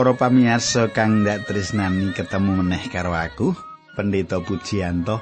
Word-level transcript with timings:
Para 0.00 0.16
pamirsa 0.16 0.88
kang 0.96 1.28
ndak 1.28 1.44
tresnani 1.44 2.16
ketemu 2.16 2.64
meneh 2.64 2.88
karo 2.88 3.12
aku, 3.12 3.52
Pendeta 3.92 4.40
Pujianto. 4.40 5.20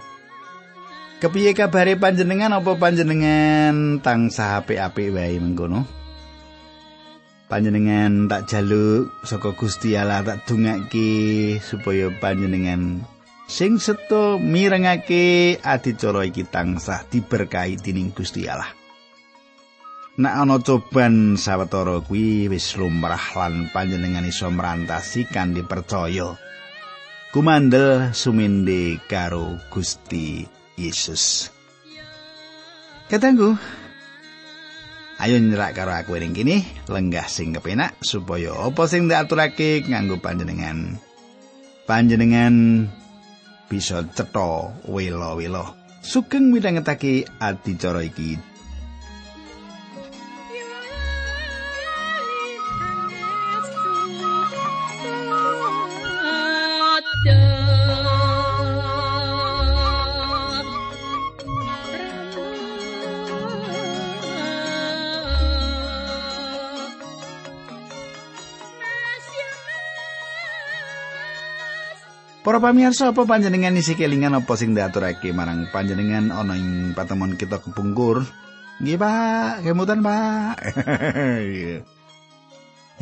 Kepiye 1.18 1.50
kabare 1.50 1.98
panjenengan 1.98 2.54
apa 2.54 2.78
panjenengan 2.78 3.98
tansah 3.98 4.62
apik-apik 4.62 5.10
wae 5.10 5.34
mengkono? 5.42 5.82
Panjenengan 7.50 8.30
tak 8.30 8.54
jaluk 8.54 9.10
saka 9.26 9.50
Gusti 9.58 9.98
Allah 9.98 10.22
tak 10.22 10.46
dongake 10.46 11.58
supaya 11.58 12.14
panjenengan 12.14 13.02
sing 13.50 13.82
seto 13.82 14.38
mirengake 14.38 15.58
adicara 15.58 16.22
iki 16.22 16.46
tansah 16.46 17.02
diberkahi 17.10 17.82
dening 17.82 18.14
Gusti 18.14 18.46
Allah. 18.46 18.70
Nek 20.18 20.34
ana 20.34 20.58
coban 20.58 21.38
sawetara 21.38 22.02
kuwi 22.02 22.50
wis 22.50 22.74
lumrah 22.74 23.22
lan 23.38 23.70
panjenengan 23.70 24.26
iso 24.26 24.50
merantasi 24.50 25.30
kanthi 25.30 25.62
percaya. 25.62 26.34
Kumandel 27.30 28.10
suminde 28.10 28.98
karo 29.06 29.62
Gusti 29.70 30.42
Yesus. 30.74 31.54
Katanggu. 33.06 33.54
Ayo 35.22 35.38
nyerak 35.38 35.78
karo 35.78 35.94
aku 35.94 36.18
ning 36.18 36.34
kene, 36.34 36.66
lenggah 36.90 37.30
sing 37.30 37.54
kepenak 37.54 37.94
supaya 38.02 38.58
apa 38.58 38.90
sing 38.90 39.06
diaturake 39.06 39.86
nganggo 39.86 40.18
panjenengan. 40.18 40.98
Panjenengan 41.86 42.90
bisa 43.70 44.02
cetha 44.18 44.82
welo-welo. 44.82 45.78
Sugeng 46.02 46.50
midhangetake 46.50 47.22
adicara 47.38 48.02
iki 48.02 48.57
Para 72.58 72.74
pamirsa 72.74 73.14
apa 73.14 73.22
panjenengan 73.22 73.78
isi 73.78 73.94
kelingan 73.94 74.34
apa 74.34 74.58
sing 74.58 74.74
diaturake 74.74 75.30
marang 75.30 75.70
panjenengan 75.70 76.34
ana 76.34 76.58
ing 76.58 76.90
patemon 76.90 77.38
kita 77.38 77.62
kepungkur? 77.62 78.26
Nggih, 78.82 78.98
Pak, 78.98 79.62
kemutan, 79.62 80.02
Pak. 80.02 80.58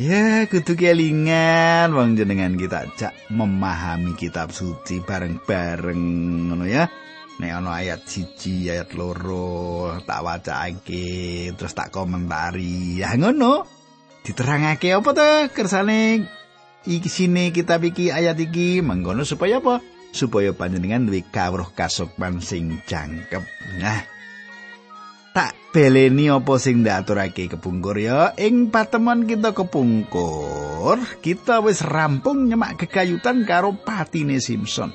ya, 0.05 0.45
kudu 0.45 0.77
kelingan 0.77 1.89
wong 1.89 2.13
jenengan 2.13 2.53
kita 2.53 2.85
jak 3.01 3.17
memahami 3.33 4.13
kitab 4.13 4.53
suci 4.53 5.01
bareng-bareng 5.01 6.03
ngono 6.53 6.69
ya. 6.69 6.85
Nek 7.41 7.51
ana 7.57 7.81
ayat 7.81 8.05
siji, 8.05 8.69
ayat 8.69 8.93
loro, 8.93 9.97
tak 10.05 10.21
wacake, 10.21 11.49
terus 11.57 11.73
tak 11.73 11.89
komentari. 11.89 13.01
Ya 13.01 13.09
ngono. 13.17 13.65
Diterangake 14.21 14.93
apa 14.93 15.09
to 15.17 15.49
kersane 15.49 16.29
iki 16.87 17.11
sini 17.11 17.51
kitab 17.51 17.83
iki 17.83 18.09
ayat 18.09 18.39
iki 18.39 18.79
mengkono 18.79 19.27
supaya 19.27 19.59
apa? 19.59 19.83
Supaya 20.15 20.55
panjenengan 20.55 21.03
duwe 21.03 21.21
kawruh 21.27 21.75
kasukman 21.75 22.39
sing 22.39 22.79
jangkep. 22.87 23.43
Nah, 23.83 24.01
tak 25.37 25.53
beleni 25.69 26.33
apa 26.33 26.57
sing 26.57 26.81
ndaturake 26.81 27.45
kepungkur 27.45 28.01
ya 28.01 28.33
ing 28.41 28.73
patemon 28.73 29.29
kita 29.29 29.53
kepungkur 29.53 30.97
kita 31.21 31.61
wis 31.61 31.85
rampung 31.85 32.49
nyemak 32.49 32.81
kekayutan 32.81 33.45
karo 33.45 33.77
patine 33.77 34.41
Simpson 34.41 34.89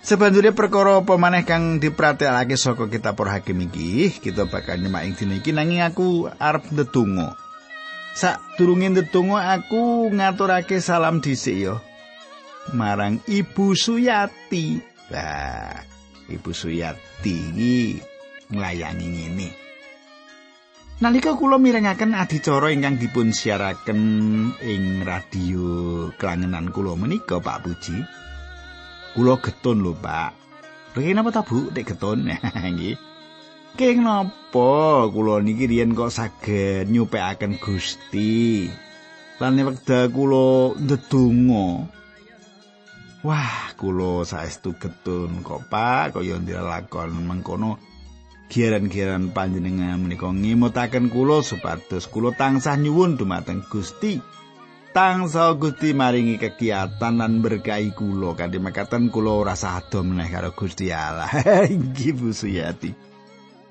Sebanjure 0.00 0.56
perkara 0.56 1.04
apa 1.04 1.14
maneh 1.20 1.46
kang 1.46 1.76
dipratekake 1.76 2.56
saka 2.56 2.88
kitab 2.88 3.14
Para 3.14 3.38
Hakim 3.38 3.62
iki 3.68 4.10
kita 4.16 4.50
bakal 4.50 4.82
nyemak 4.82 5.06
ing 5.06 5.14
dina 5.14 5.38
iki 5.38 5.54
nanging 5.54 5.86
aku 5.86 6.26
arep 6.26 6.66
ndedonga 6.74 7.38
Sak 8.14 8.58
durunge 8.58 8.90
ndedonga 8.90 9.54
aku 9.54 10.10
ngaturake 10.10 10.82
salam 10.82 11.22
dhisik 11.22 11.56
ya. 11.56 11.74
Marang 12.74 13.22
Ibu 13.26 13.72
Suyati. 13.74 14.78
Lah, 15.10 15.82
Ibu 16.30 16.50
Suyati 16.54 17.34
iki 17.50 17.98
nglayani 18.50 19.06
ngene. 19.06 19.48
Nalika 21.00 21.32
kula 21.32 21.56
mirengaken 21.56 22.12
adicara 22.12 22.68
ingkang 22.76 23.00
dipun 23.00 23.32
siaraken 23.32 24.00
ing 24.60 25.00
radio 25.00 25.64
kelangenan 26.20 26.68
kula 26.68 26.92
menika 26.92 27.40
Pak 27.40 27.64
Puji. 27.64 27.96
Kula 29.16 29.40
getun 29.40 29.80
lho, 29.80 29.96
Pak. 29.96 30.36
Lha 31.00 31.10
napa 31.16 31.32
ta 31.32 31.40
Bu, 31.40 31.72
nek 31.72 31.88
getun? 31.88 32.28
Nggih. 32.76 33.09
King 33.80 34.04
napa 34.04 35.08
kula 35.08 35.40
niki 35.40 35.64
riyen 35.64 35.96
kok 35.96 36.12
saged 36.12 36.92
nyupekaken 36.92 37.56
Gusti. 37.56 38.68
Lan 39.40 39.56
wekdal 39.56 40.12
kula 40.12 40.76
ndedonga. 40.76 41.88
Wah, 43.24 43.72
kula 43.80 44.28
saestu 44.28 44.76
getun 44.76 45.40
kok 45.40 45.64
Pak 45.72 46.12
kaya 46.12 46.36
ndilakon 46.36 47.24
mengkono 47.24 47.80
giaran-giaran 48.52 49.32
panjenengan 49.32 49.96
menika 49.96 50.28
ngimutaken 50.28 51.08
kula 51.08 51.40
supados 51.40 52.04
kula 52.12 52.36
tansah 52.36 52.76
nyuwun 52.76 53.16
dumateng 53.16 53.64
Gusti. 53.64 54.20
Tangsa 54.92 55.56
Gusti 55.56 55.96
maringi 55.96 56.36
kegiatan 56.36 57.16
lan 57.16 57.40
berkahi 57.40 57.96
kula 57.96 58.36
kanthi 58.36 58.60
mekaten 58.60 59.08
kula 59.08 59.40
ora 59.40 59.56
sado 59.56 60.04
meneh 60.04 60.28
karo 60.28 60.52
Gusti 60.52 60.92
Allah. 60.92 61.32
Inggih 61.72 62.12
Bu 62.12 62.36
Suyati. 62.36 63.08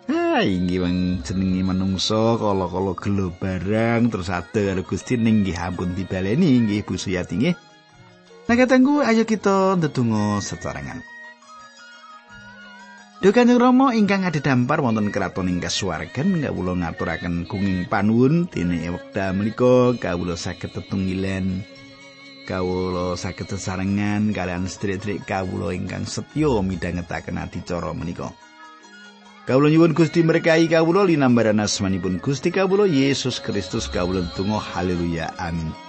Ha 0.09 0.41
inggih 0.41 0.81
wong 0.81 1.21
jenenge 1.21 1.61
manungsa 1.61 2.33
kala-kala 2.41 2.97
gelo 2.97 3.29
barang 3.29 4.09
terus 4.09 4.33
ada 4.33 4.57
karo 4.57 4.81
Gusti 4.81 5.21
ning 5.21 5.45
nggih 5.45 5.53
ampun 5.53 5.93
dibaleni 5.93 6.57
inggih 6.57 6.81
Bu 6.81 6.97
Suyati 6.97 7.37
nggih. 7.37 7.53
Nah 8.49 8.55
katengku 8.57 9.05
ayo 9.05 9.29
kita 9.29 9.77
ndedonga 9.77 10.41
secarengan. 10.41 11.05
Duh 13.21 13.29
Kanjeng 13.29 13.61
Rama 13.61 13.93
ingkang 13.93 14.25
dampar 14.41 14.81
wonten 14.81 15.13
kraton 15.13 15.45
ing 15.45 15.61
kasuwargan 15.61 16.41
kawula 16.41 16.73
ngaturaken 16.73 17.45
kunging 17.45 17.85
panuwun 17.85 18.49
dene 18.49 18.81
wekdal 18.89 19.37
menika 19.37 19.93
kawula 19.93 20.33
saged 20.33 20.73
tetunggilan 20.73 21.61
kawula 22.49 23.13
saged 23.13 23.45
sesarengan 23.45 24.33
kalian 24.33 24.65
sedherek 24.65 25.21
kawula 25.29 25.69
ingkang 25.69 26.09
setya 26.09 26.49
midhangetaken 26.65 27.37
adicara 27.37 27.93
menika. 27.93 28.33
Kawula 29.47 29.69
nyuwun 29.69 29.93
Gusti 29.93 30.23
berkahi 30.23 30.67
kawula 30.67 31.05
linambaran 31.05 31.59
asmanipun 31.59 32.19
Gusti 32.19 32.51
kawula 32.51 32.87
Yesus 32.87 33.41
Kristus 33.41 33.87
kawula 33.89 34.21
tunggu 34.35 34.59
haleluya. 34.59 35.31
Amin 35.39 35.88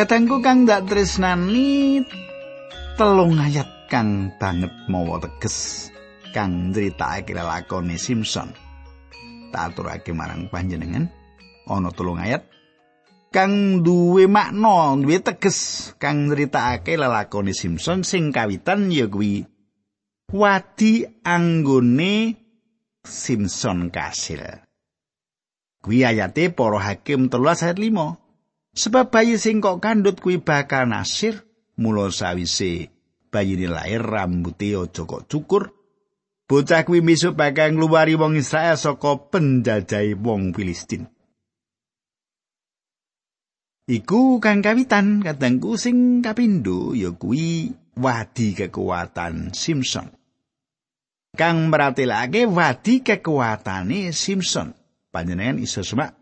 Katengku 0.00 0.40
kang 0.40 0.64
dak 0.64 0.88
tresnani 0.88 2.00
telung 2.96 3.36
ayat 3.36 3.68
kang 3.92 4.32
banget 4.40 4.72
mawa 4.88 5.20
teges 5.20 5.92
kang 6.32 6.72
nyritakake 6.72 7.36
lakone 7.36 8.00
Simpson. 8.00 8.48
Tak 9.52 9.76
aturake 9.76 10.16
marang 10.16 10.48
panjenengan 10.48 11.04
ana 11.68 11.92
telung 11.92 12.16
ayat 12.16 12.48
kang 13.28 13.84
duwe 13.84 14.24
makna, 14.24 14.96
duwe 14.96 15.20
teges 15.20 15.92
kang 16.00 16.32
nyritakake 16.32 16.96
lelakone 16.96 17.52
Simpson 17.52 18.00
sing 18.00 18.32
kawitan 18.32 18.88
ya 18.88 19.04
kuwi 19.04 19.44
wadi 20.32 21.04
anggone 21.28 22.40
Simpson 23.04 23.92
kasil. 23.92 24.64
Kuwi 25.84 26.08
ayate 26.08 26.48
para 26.48 26.80
hakim 26.80 27.28
13 27.28 27.68
ayat 27.68 27.76
5. 27.76 28.19
Sebab 28.70 29.10
bayi 29.10 29.34
sing 29.34 29.58
kok 29.58 29.82
kandhut 29.82 30.22
kuwi 30.22 30.38
bakal 30.38 30.86
nasir 30.86 31.42
mula 31.78 32.14
sawise 32.14 32.94
bayine 33.34 33.66
lair 33.66 34.02
rambuté 34.02 34.78
aja 34.78 35.02
kok 35.02 35.26
cukur. 35.26 35.74
Bocah 36.46 36.82
kuwi 36.82 37.02
besok 37.02 37.38
bakal 37.38 37.74
ngluwari 37.74 38.18
wong 38.18 38.34
Israel 38.38 38.74
saka 38.74 39.30
penjajahe 39.30 40.18
wong 40.18 40.50
Filistin. 40.54 41.06
Iku 43.90 44.38
kang 44.38 44.62
kawitan 44.62 45.22
kadangku 45.22 45.74
sing 45.74 46.22
kapindo 46.22 46.94
ya 46.94 47.10
kuwi 47.10 47.74
wadi 47.98 48.54
kekuatan 48.54 49.50
Simpson. 49.50 50.14
kang 51.34 51.70
meratelake 51.70 52.46
wadi 52.46 53.02
kekuatane 53.02 54.10
Simpson. 54.10 54.74
Panjenengan 55.10 55.58
iso 55.58 55.82
semak 55.82 56.19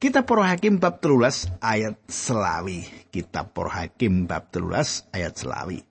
Kitab 0.00 0.24
Para 0.24 0.48
Hakim 0.48 0.80
bab 0.80 1.04
13 1.04 1.60
ayat 1.60 2.00
selawi. 2.08 2.88
Kitab 3.12 3.52
Para 3.52 3.84
Hakim 3.84 4.24
bab 4.24 4.48
13 4.48 5.12
ayat 5.12 5.36
selawi. 5.36 5.84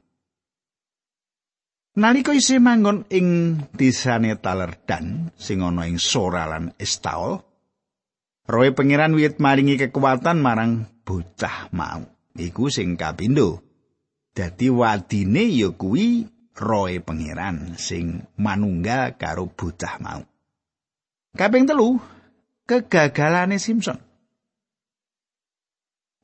Nalika 1.93 2.33
isih 2.33 2.57
manggon 2.57 3.05
ing 3.13 3.61
desane 3.77 4.33
Talerdan 4.33 5.29
sing 5.37 5.61
ana 5.61 5.85
ing 5.85 6.01
Sora 6.01 6.49
lan 6.49 6.73
Estaol, 6.81 7.37
roe 8.49 8.69
pangeran 8.73 9.13
wiwit 9.13 9.37
maringi 9.37 9.77
kekuatan 9.77 10.41
marang 10.41 10.89
bocah 11.05 11.69
mau. 11.69 12.01
Iku 12.33 12.73
sing 12.73 12.97
kapindho. 12.97 13.61
Dadi 14.33 14.73
wadine 14.73 15.53
ya 15.53 15.69
kuwi 15.69 16.25
roe 16.57 16.97
pangeran 16.97 17.77
sing 17.77 18.25
manunggal 18.41 19.21
karo 19.21 19.53
bocah 19.53 20.01
mau. 20.01 20.25
Kaping 21.37 21.69
telu, 21.69 22.01
kegagalane 22.69 23.57
Simpson. 23.57 23.97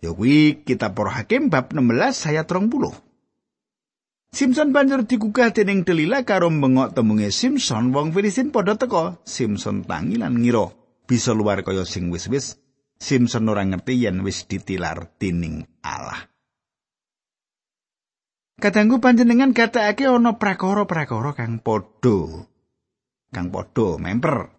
Ya 0.05 0.13
kuwi 0.13 0.61
kitab 0.61 0.93
Para 0.93 1.09
Hakim 1.17 1.49
bab 1.49 1.73
16 1.73 2.29
ayat 2.29 2.45
30. 2.45 2.93
Simpson 4.29 4.69
banjur 4.69 5.07
digugah 5.07 5.49
dening 5.49 5.81
Delila 5.81 6.21
karo 6.21 6.53
bengok 6.53 6.93
tembunge 6.93 7.33
Simpson 7.33 7.89
wong 7.89 8.13
Filistin 8.13 8.53
padha 8.53 8.77
teka. 8.77 9.17
Simpson 9.25 9.81
tangi 9.81 10.21
lan 10.21 10.37
ngira 10.37 10.69
bisa 11.09 11.33
luar 11.33 11.65
kaya 11.65 11.87
sing 11.87 12.13
wis-wis. 12.13 12.61
Simpson 13.01 13.49
ora 13.49 13.65
ngerti 13.65 14.05
yen 14.05 14.21
wis 14.21 14.45
ditilar 14.45 15.09
dening 15.17 15.65
Allah. 15.81 16.29
Kadangku 18.55 19.03
panjenengan 19.03 19.51
gatekake 19.51 20.07
ana 20.07 20.37
prakara-prakara 20.37 21.35
kang 21.35 21.59
padha 21.59 22.47
kang 23.33 23.51
padha 23.51 23.99
memper 23.99 24.54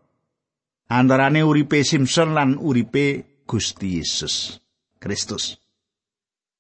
antarane 0.88 1.42
uripe 1.42 1.82
Simpson 1.84 2.34
lan 2.34 2.58
uripe 2.58 3.42
Gusti 3.46 3.98
Yesus 3.98 4.60
Kristus. 4.98 5.58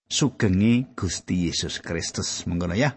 Sugenge 0.06 0.94
Gusti 0.94 1.50
Yesus 1.50 1.82
Kristus 1.82 2.46
mengkono 2.46 2.74
ya. 2.78 2.94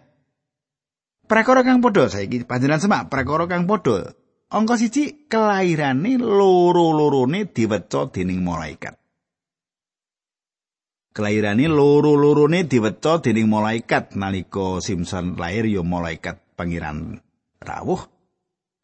Prakara 1.29 1.61
kang 1.61 1.81
padha 1.81 2.09
saiki 2.09 2.45
panjenengan 2.45 2.81
semak 2.81 3.09
prakara 3.09 3.45
kang 3.49 3.65
padha. 3.69 4.13
Angka 4.49 4.81
siji 4.81 5.29
kelairane 5.29 6.17
loro-lorone 6.17 7.45
diweca 7.53 8.09
dening 8.09 8.41
malaikat. 8.41 8.97
Kelairane 11.13 11.69
loro-lorone 11.69 12.65
diweca 12.65 13.21
dening 13.21 13.45
malaikat 13.45 14.17
nalika 14.17 14.81
Simpson 14.81 15.37
lahir 15.37 15.69
ya 15.69 15.85
malaikat 15.85 16.41
pangeran 16.57 17.21
rawuh. 17.61 18.09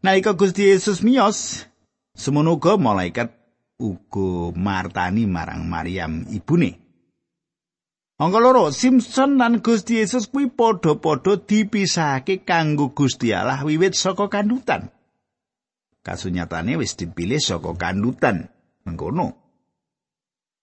Nalika 0.06 0.38
Gusti 0.38 0.69
Yesus 0.69 1.01
miyos, 1.01 1.65
Semono 2.16 2.56
uga 2.56 2.80
malaikat 2.80 3.30
uga 3.80 4.56
martani 4.56 5.28
marang 5.28 5.68
Maryam 5.68 6.24
ibune. 6.32 6.80
Angka 8.16 8.40
loro, 8.40 8.72
Simpson 8.72 9.36
lan 9.36 9.60
Gusti 9.60 10.00
Yesus 10.00 10.32
kuwi 10.32 10.48
padha-padha 10.48 11.36
dipisahake 11.36 12.48
kanggo 12.48 12.96
Gusti 12.96 13.36
Allah 13.36 13.60
wiwit 13.68 13.92
saka 13.92 14.32
kandutan. 14.32 14.88
Kasunyatane 16.00 16.80
wis 16.80 16.96
dipilih 16.96 17.44
saka 17.44 17.76
kandutan. 17.76 18.48
Mengkono. 18.88 19.36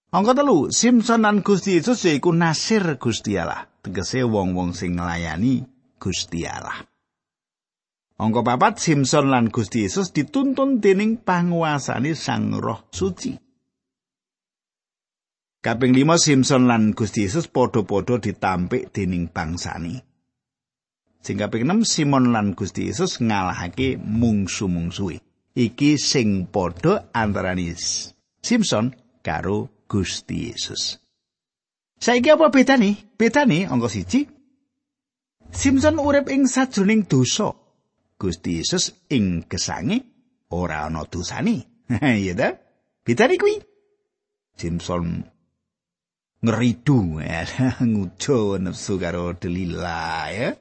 Angka 0.09 0.33
telu, 0.33 0.73
Simpson 0.73 1.21
lan 1.21 1.45
Gusti 1.45 1.77
Yesus 1.77 2.09
yaiku 2.09 2.33
nasir 2.33 2.97
Gusti 2.97 3.37
Allah. 3.37 3.69
Tegese 3.85 4.25
wong-wong 4.25 4.73
sing 4.73 4.97
nglayani 4.97 5.61
Gusti 6.01 6.49
Allah. 6.49 6.92
Angka 8.13 8.45
papat 8.45 8.77
Simpson 8.77 9.33
lan 9.33 9.49
Gusti 9.49 9.89
Yesus 9.89 10.13
dituntun 10.13 10.77
dening 10.77 11.17
panguasane 11.25 12.13
Sang 12.13 12.53
Roh 12.61 12.85
Suci. 12.93 13.33
Kaping 15.63 15.97
lima 15.97 16.21
Simpson 16.21 16.69
lan 16.69 16.93
Gusti 16.93 17.25
Yesus 17.25 17.49
padha-padha 17.49 18.21
ditampik 18.21 18.93
dening 18.93 19.33
bangsane. 19.33 20.05
Sing 21.23 21.39
kaping 21.39 21.63
6 21.63 21.87
Simon 21.87 22.35
lan 22.35 22.51
Gusti 22.51 22.91
Yesus 22.91 23.23
ngalahake 23.23 23.95
mungsu-mungsuhe. 23.95 25.23
Iki 25.55 25.95
sing 25.95 26.51
padha 26.51 27.09
antarané 27.15 27.73
Simpson 28.43 28.91
karo 29.23 29.87
Gusti 29.87 30.51
Yesus. 30.51 30.99
Saiki 31.95 32.27
apa 32.27 32.51
bedane? 32.51 33.15
Bedane 33.15 33.63
angka 33.63 33.87
siji. 33.87 34.27
Simpson 35.47 35.95
urip 35.95 36.27
ing 36.27 36.43
sajroning 36.43 37.07
dosa. 37.07 37.62
Gusti 38.23 38.63
Yesus 38.63 39.11
ing 39.11 39.43
gesange 39.51 39.99
ora 40.55 40.87
ana 40.87 41.03
dosane. 41.03 41.83
Iya 42.23 42.33
ta? 42.39 42.49
Pitane 43.03 43.35
kuwi. 43.35 43.59
Simpson 44.55 45.27
ngeridu 46.39 47.19
ya, 47.19 47.43
ngujo 47.83 48.63
nafsu 48.63 48.95
karo 48.95 49.35
Delila 49.35 50.31
ya. 50.31 50.55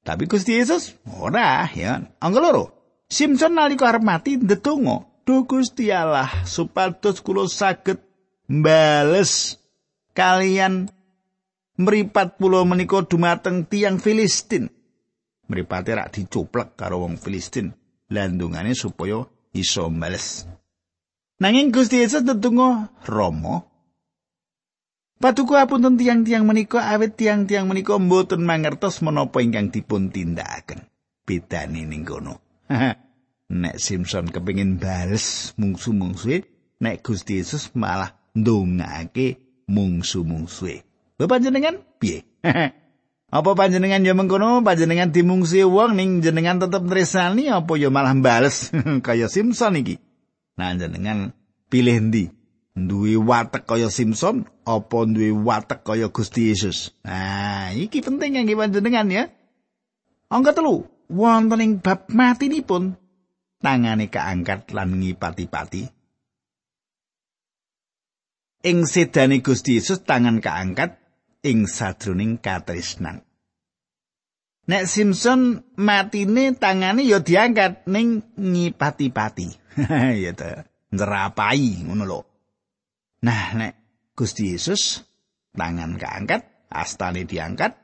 Tapi 0.00 0.24
Gusti 0.24 0.56
Yesus 0.56 0.96
ora 1.20 1.68
ya. 1.76 2.00
Angga 2.16 2.40
loro. 2.40 2.64
Simpson 3.12 3.52
nalika 3.60 3.92
arep 3.92 4.00
mati 4.00 4.40
ndedonga, 4.40 5.04
"Duh 5.28 5.44
Gusti 5.44 5.92
Allah, 5.92 6.48
supados 6.48 7.20
kula 7.20 7.44
saged 7.44 8.00
mbales 8.48 9.60
kalian 10.16 10.88
mripat 11.76 12.40
pulau 12.40 12.64
menika 12.64 13.04
dumateng 13.04 13.68
tiang 13.68 14.00
Filistin." 14.00 14.75
Mripate 15.46 15.94
rak 15.94 16.12
dicuplek 16.14 16.74
karo 16.78 17.06
wong 17.06 17.18
Filistin 17.18 17.74
landungane 18.10 18.74
supaya 18.74 19.26
iso 19.54 19.90
mbales. 19.90 20.46
Nanging 21.42 21.74
Gusti 21.74 22.00
Yesus 22.00 22.24
tetunggo 22.24 22.88
Rama. 23.04 23.64
Patuku 25.16 25.56
apunten 25.56 25.96
tiang-tiang 25.96 26.44
menika 26.44 26.92
awit 26.92 27.16
tiang-tiang 27.16 27.64
menika 27.64 27.96
mboten 27.96 28.44
mangertos 28.44 29.00
menapa 29.00 29.40
ingkang 29.40 29.72
dipun 29.72 30.12
tindakaken. 30.12 30.84
Bedane 31.24 31.88
ning 31.88 32.04
kono. 32.04 32.36
nek 33.62 33.76
Simpson 33.78 34.28
kepengin 34.28 34.76
bales 34.76 35.56
mungsu-mungsuhe, 35.56 36.44
nek 36.82 37.00
Gusti 37.00 37.40
Yesus 37.40 37.72
malah 37.72 38.12
ndongake 38.36 39.40
mungsu-mungsuhe. 39.70 40.84
Bapak 41.16 41.40
jenengan 41.40 41.80
piye? 41.96 42.28
Apa 43.26 43.58
panjenengan 43.58 44.06
ya 44.06 44.14
mengkono 44.14 44.62
panjenengan 44.62 45.10
dimungsi 45.10 45.66
wong 45.66 45.98
ning 45.98 46.22
jenengan 46.22 46.62
tetep 46.62 46.86
tresnani 46.86 47.50
apa 47.50 47.74
ya 47.74 47.90
malah 47.90 48.14
bales 48.14 48.70
kaya 49.06 49.26
Simpson 49.26 49.82
iki. 49.82 49.98
Nah 50.54 50.72
jenengan 50.78 51.34
pilih 51.66 51.98
ndi? 52.06 52.30
Duwe 52.76 53.16
watek 53.16 53.64
kaya 53.66 53.88
Simpson 53.88 54.46
apa 54.62 54.98
duwe 55.08 55.32
watek 55.32 55.82
kaya 55.82 56.12
Gusti 56.12 56.52
Yesus? 56.52 56.92
Nah, 57.02 57.72
iki 57.72 58.04
penting 58.04 58.36
kangge 58.36 58.52
panjenengan 58.52 59.08
ya. 59.08 59.24
Angka 60.28 60.52
telu, 60.52 60.84
wonten 61.08 61.64
ing 61.64 61.72
bab 61.80 62.06
matinipun 62.12 63.00
tangane 63.64 64.12
kaangkat 64.12 64.70
lan 64.76 65.02
ngipati-pati. 65.02 65.88
Ing 68.66 68.84
sedane 68.84 69.40
Gusti 69.40 69.80
Yesus 69.80 70.04
tangan 70.04 70.44
kaangkat 70.44 71.05
ing 71.46 71.70
sadroning 71.70 72.42
katresnan. 72.42 73.22
Nek 74.66 74.90
Simpson 74.90 75.62
matine 75.78 76.58
tangane 76.58 77.06
ya 77.06 77.22
diangkat 77.22 77.86
ning 77.86 78.34
ngipati-pati. 78.34 79.78
ya 80.24 80.32
ta, 80.34 80.66
njerapai 80.90 81.86
ngono 81.86 82.04
lho. 82.04 82.20
Nah, 83.22 83.54
nek 83.54 83.72
Gusti 84.18 84.50
Yesus 84.50 85.06
tangan 85.54 85.94
kaangkat, 85.94 86.66
astane 86.66 87.22
diangkat 87.22 87.78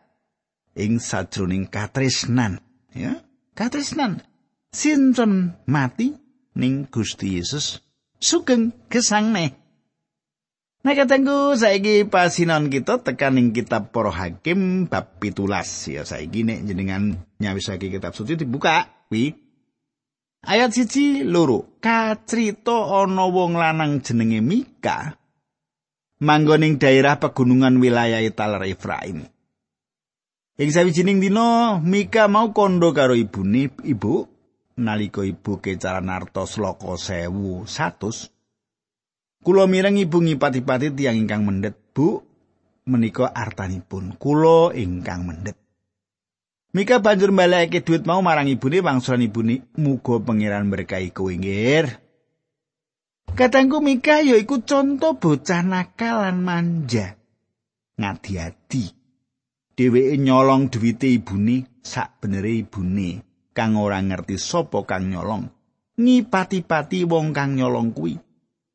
ing 0.75 0.99
sadroning 0.99 1.71
katresnan, 1.71 2.59
ya. 2.91 3.23
Katresnan. 3.55 4.25
Simpson 4.73 5.55
mati 5.69 6.17
ning 6.57 6.89
Gusti 6.89 7.37
Yesus 7.37 7.85
sugeng 8.17 8.73
Nah 10.83 10.99
katengku 10.99 11.55
saiki 11.55 12.11
pasinan 12.11 12.67
kita 12.67 12.99
tekan 13.07 13.39
ing 13.39 13.55
kitab 13.55 13.95
Para 13.95 14.11
Hakim 14.11 14.91
bab 14.91 15.15
17 15.23 15.95
ya 15.95 16.03
saiki 16.03 16.43
nek 16.43 16.67
jenengan 16.67 17.23
nyawisake 17.39 17.87
kitab 17.87 18.19
suci 18.19 18.35
dibuka 18.35 18.91
wi. 19.07 19.31
Ayat 20.43 20.75
siji 20.75 21.23
loro. 21.23 21.79
Kacrita 21.79 22.99
ana 22.99 23.31
wong 23.31 23.55
lanang 23.55 24.03
jenenge 24.03 24.43
Mika 24.43 25.15
manggoning 26.23 26.83
daerah 26.83 27.19
pegunungan 27.19 27.83
wilayah 27.83 28.23
Taler 28.31 28.67
Efraim 28.71 29.27
Ing 30.59 30.71
sawijining 30.71 31.19
dina 31.19 31.79
Mika 31.83 32.31
mau 32.31 32.55
kondo 32.55 32.95
karo 32.95 33.19
ibune 33.19 33.71
ibu 33.83 34.27
nalika 34.79 35.27
ibu 35.27 35.59
kecaran 35.59 36.11
arta 36.11 36.47
sloka 36.47 36.95
1100 36.95 38.42
Kulo 39.43 39.67
mireng 39.67 39.99
ibu 39.99 40.23
ngipati-pati 40.23 40.95
tiang 40.95 41.19
ingkang 41.19 41.43
mendet, 41.43 41.75
Bu. 41.91 42.23
Menika 42.87 43.31
artanipun. 43.35 44.15
Kulo 44.15 44.71
ingkang 44.71 45.27
mendet. 45.27 45.59
Mika 46.73 47.05
banjur 47.05 47.37
mbalekake 47.37 47.85
duit 47.85 48.09
mau 48.09 48.25
marang 48.25 48.49
ibune 48.49 48.81
wangsulan 48.81 49.29
ibune 49.29 49.61
muga 49.77 50.17
pangeran 50.25 50.73
berkahi 50.73 51.13
kowe 51.13 51.29
ngir. 51.29 52.01
Katangku 53.37 53.85
Mika 53.85 54.25
ya 54.25 54.41
iku 54.41 54.65
conto 54.65 55.21
bocah 55.21 55.61
nakal 55.61 56.25
lan 56.25 56.41
manja. 56.41 57.13
Ngadi-adi. 58.01 58.89
Dheweke 59.77 60.17
nyolong 60.17 60.73
duwite 60.73 61.13
ibune 61.13 61.69
sak 61.85 62.25
benere 62.25 62.65
ibune 62.65 63.21
kang 63.53 63.77
ora 63.77 64.01
ngerti 64.01 64.41
sapa 64.41 64.81
kang 64.89 65.13
nyolong. 65.13 65.45
Ngipati-pati 66.01 67.05
wong 67.05 67.37
kang 67.37 67.53
nyolong 67.53 67.93
kuwi. 67.93 68.17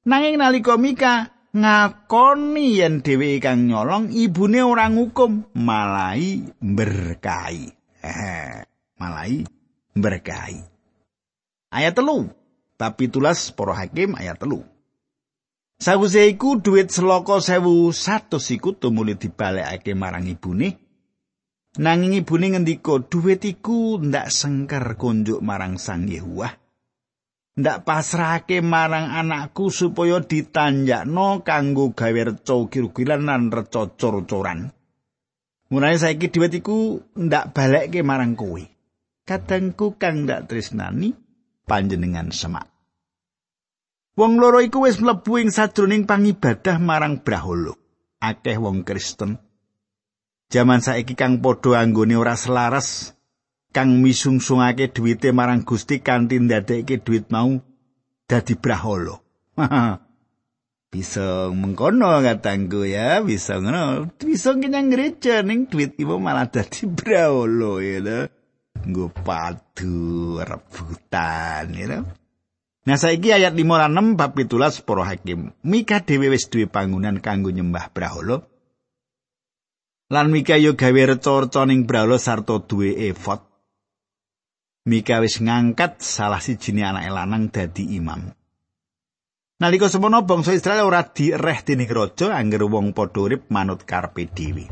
Nanging 0.08 0.40
nalika 0.40 0.80
Mika 0.80 1.36
ngakoni 1.52 2.80
yen 2.80 3.04
dheweke 3.04 3.44
kang 3.44 3.68
nyolong 3.68 4.08
ibune 4.16 4.64
ora 4.64 4.88
ngukum 4.88 5.52
malai 5.52 6.48
berkahi 6.64 7.68
malai 9.04 9.44
berkahi 9.92 10.60
ayat 11.76 11.92
telu 11.92 12.32
tapi 12.80 13.12
tulas 13.12 13.52
para 13.52 13.76
hakim 13.76 14.16
ayat 14.16 14.40
telu 14.40 14.64
Sawise 15.78 16.26
iku 16.26 16.58
dhuwit 16.58 16.90
seloko 16.90 17.38
sewu 17.38 17.94
satu 17.94 18.42
iku 18.42 18.74
tumuli 18.74 19.14
dibalekake 19.14 19.94
marang 19.94 20.26
ibune. 20.26 20.74
Nanging 21.78 22.18
ibune 22.18 22.50
ngendika 22.50 22.98
dhuwit 22.98 23.46
iku 23.46 24.02
ndak 24.02 24.34
sengker 24.34 24.98
kunjuk 24.98 25.38
marang 25.38 25.78
Sang 25.78 26.10
Yehuwah. 26.10 26.50
Ndak 27.58 27.90
pasrahake 27.90 28.62
marang 28.62 29.10
anakku 29.10 29.74
supaya 29.74 30.22
ditanjakno 30.22 31.42
kanggo 31.42 31.92
gawe 31.98 32.22
reca 32.30 32.56
kirugilan 32.70 33.26
lan 33.26 33.50
reca 33.50 33.90
cor-coran. 33.98 34.70
Mulane 35.68 35.98
saiki 36.00 36.32
dhuwit 36.32 36.64
iku 36.64 37.02
ndak 37.18 37.52
balekke 37.52 38.06
marang 38.06 38.38
kowe. 38.38 38.62
Kadangku 39.28 40.00
kang 40.00 40.24
ndak 40.24 40.48
tresnani 40.48 41.12
panjenengan 41.68 42.32
semak. 42.32 42.72
Wong 44.16 44.40
loro 44.40 44.64
iku 44.64 44.88
wis 44.88 45.04
mlebu 45.04 45.44
ing 45.44 45.50
sajroning 45.52 46.08
pangibadah 46.08 46.80
marang 46.80 47.20
Brahala. 47.22 47.76
Akeh 48.18 48.58
wong 48.58 48.82
Kristen. 48.82 49.38
Jaman 50.48 50.80
saiki 50.80 51.14
kang 51.14 51.44
padha 51.44 51.84
anggone 51.84 52.16
ora 52.16 52.40
selaras 52.40 53.17
kang 53.78 54.02
misungsungake 54.02 54.90
dhuwite 54.90 55.30
marang 55.38 55.62
Gusti 55.62 56.02
kanthi 56.02 56.42
ndadekke 56.42 56.98
dhuwit 57.06 57.30
mau 57.30 57.62
dadi 58.26 58.58
brahala. 58.58 59.22
bisa 60.92 61.54
mengkono 61.54 62.10
katangku 62.26 62.90
ya, 62.90 63.22
bisa 63.22 63.62
ngono. 63.62 64.10
Bisa 64.18 64.58
kenyang 64.58 64.90
gereja 64.90 65.46
ning 65.46 65.70
dhuwit 65.70 65.94
ibu 66.02 66.18
malah 66.18 66.50
dadi 66.50 66.90
brahala 66.90 67.74
ya 67.86 67.98
lho. 68.02 68.20
Nggo 68.78 69.14
padu 69.14 70.42
rebutan 70.42 71.70
ya 71.78 72.02
Nah 72.88 72.96
saiki 72.96 73.36
ayat 73.36 73.52
5 73.52 73.68
lan 73.68 74.16
6 74.16 74.18
bab 74.18 74.32
17 74.34 74.88
para 74.88 75.04
hakim. 75.06 75.52
Mika 75.62 76.02
dhewe 76.02 76.32
wis 76.34 76.48
duwe 76.48 76.66
bangunan 76.72 77.20
kanggo 77.22 77.52
nyembah 77.54 77.92
brahala. 77.94 78.42
Lan 80.08 80.32
Mika 80.32 80.56
yo 80.56 80.74
gawe 80.80 81.02
reca-reca 81.14 81.68
ning 81.68 81.84
brahala 81.84 82.16
sarta 82.16 82.64
duwe 82.64 82.96
efod. 83.12 83.47
Mika 84.88 85.20
wis 85.20 85.44
ngangkat 85.44 86.00
salah 86.00 86.40
sijine 86.40 86.88
anak 86.88 87.12
lanang 87.12 87.52
dadi 87.52 88.00
imam. 88.00 88.32
Nalika 89.60 89.92
semono 89.92 90.24
bangsa 90.24 90.56
Israel 90.56 90.88
ora 90.88 91.04
direh 91.04 91.60
dening 91.60 91.92
raja 91.92 92.32
angger 92.32 92.64
wong 92.64 92.96
padha 92.96 93.20
urip 93.20 93.52
manut 93.52 93.84
karepe 93.84 94.32
dhewe. 94.32 94.72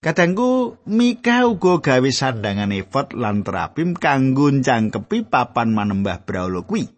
Kadangku 0.00 0.80
Mika 0.88 1.44
uga 1.44 1.84
gawe 1.84 2.08
sandangan 2.08 2.72
efot 2.72 3.12
lan 3.12 3.44
terapim 3.44 3.92
kanggo 3.92 4.48
cangkepi 4.48 5.28
papan 5.28 5.76
manembah 5.76 6.24
brahala 6.24 6.64
kuwi. 6.64 6.88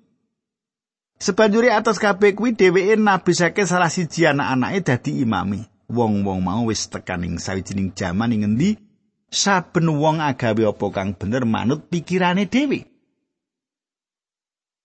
Sebanjuri 1.19 1.75
atas 1.75 1.99
kabeh 1.99 2.39
kuwi 2.39 2.55
dheweke 2.55 2.95
nabisake 2.95 3.67
salah 3.67 3.91
siji 3.91 4.31
anak-anake 4.31 4.87
dadi 4.87 5.19
imami. 5.19 5.67
Wong-wong 5.91 6.47
mau 6.47 6.63
wis 6.71 6.87
tekaning 6.87 7.43
sawijining 7.43 7.91
jaman 7.91 8.39
ing 8.39 8.47
endi 8.47 8.92
saben 9.33 9.89
wong 9.89 10.21
agawe 10.21 10.77
apa 10.77 10.87
kang 10.93 11.17
bener 11.17 11.49
manut 11.49 11.89
pikirane 11.89 12.45
dhewe. 12.47 12.85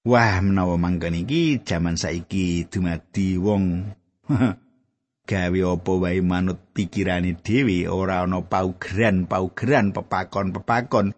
Wah, 0.08 0.40
menawa 0.40 0.80
mangken 0.80 1.28
iki 1.28 1.60
jaman 1.68 2.00
saiki 2.00 2.64
dumadi 2.72 3.36
wong 3.36 3.92
gawe 5.30 5.60
apa 5.76 5.92
wae 6.00 6.24
manut 6.24 6.72
pikirane 6.72 7.36
dhewe 7.44 7.92
ora 7.92 8.24
ana 8.24 8.40
paugeran-paugeran 8.40 9.92
pepakon-pepakon. 9.92 11.12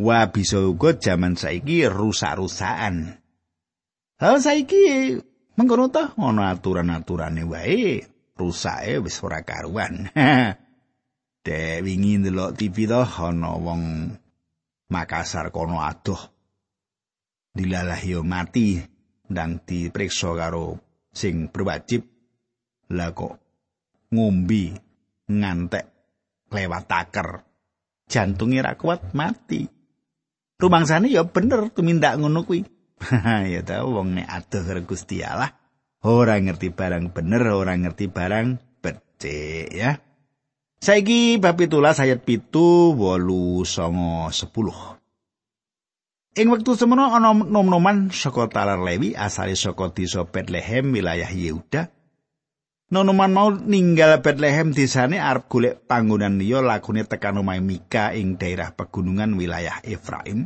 Wah, 0.00 0.24
bisa 0.32 0.64
uga 0.64 0.96
jaman 0.96 1.36
saiki 1.36 1.84
rusak-rusakan. 1.84 3.20
Hal 4.16 4.36
saiki 4.40 5.12
mengkono 5.60 5.92
ta 5.92 6.16
ana 6.16 6.56
aturan-aturane 6.56 7.44
wae 7.44 8.00
rusake 8.32 9.04
wis 9.04 9.20
ora 9.20 9.44
karuan. 9.44 10.08
Dek 11.46 11.86
wingi 11.86 12.18
ndelok 12.18 12.58
TV 12.58 12.90
to 12.90 13.06
ana 13.06 13.54
wong 13.54 14.10
Makassar 14.90 15.54
kono 15.54 15.78
adoh. 15.78 16.18
Dilalah 17.54 18.02
yo 18.02 18.26
mati 18.26 18.82
ndang 19.30 19.62
dipriksa 19.62 20.34
karo 20.34 20.78
sing 21.14 21.50
berwajib 21.50 22.02
lah 22.94 23.10
kok 23.14 23.38
ngombe 24.10 24.74
ngantek 25.30 25.86
lewat 26.50 26.84
taker. 26.90 27.28
Jantunge 28.10 28.62
ra 28.62 28.74
kuat 28.74 29.14
mati. 29.14 29.66
Rumangsane 30.58 31.10
ya 31.10 31.26
bener 31.26 31.70
tumindak 31.70 32.18
ngono 32.18 32.42
kuwi. 32.42 32.66
ya 33.54 33.60
ta 33.62 33.86
wong 33.86 34.18
nek 34.18 34.30
adoh 34.30 34.62
karo 34.66 34.80
Gusti 34.82 35.22
Allah 35.22 35.50
ora 36.06 36.38
ngerti 36.38 36.70
barang 36.70 37.10
bener, 37.10 37.42
ora 37.50 37.74
ngerti 37.74 38.06
barang 38.10 38.78
becik 38.82 39.70
ya. 39.74 40.05
Saiki 40.76 41.40
bab 41.40 41.56
itulah 41.56 41.96
ayat 41.96 42.20
pitu 42.22 42.92
wolu 42.92 43.64
songo 43.64 44.28
sepuluh. 44.28 45.00
Ing 46.36 46.52
wektu 46.52 46.76
semono 46.76 47.16
ana 47.16 47.32
nom-noman 47.32 48.12
saka 48.12 48.44
talar 48.52 48.84
Lewi 48.84 49.16
asale 49.16 49.56
saka 49.56 49.88
desa 49.88 50.28
Bethlehem 50.28 50.92
wilayah 50.92 51.32
Yehuda. 51.32 51.88
Nonoman 52.92 53.32
mau 53.32 53.48
ninggal 53.50 54.20
Bethlehem 54.20 54.70
desane 54.70 55.16
arep 55.16 55.48
golek 55.48 55.88
panggonan 55.88 56.36
liya 56.36 56.60
lakune 56.60 57.08
tekan 57.08 57.40
omahe 57.40 57.64
Mika 57.64 58.12
ing 58.12 58.36
daerah 58.36 58.76
pegunungan 58.76 59.32
wilayah 59.34 59.80
Efraim. 59.80 60.44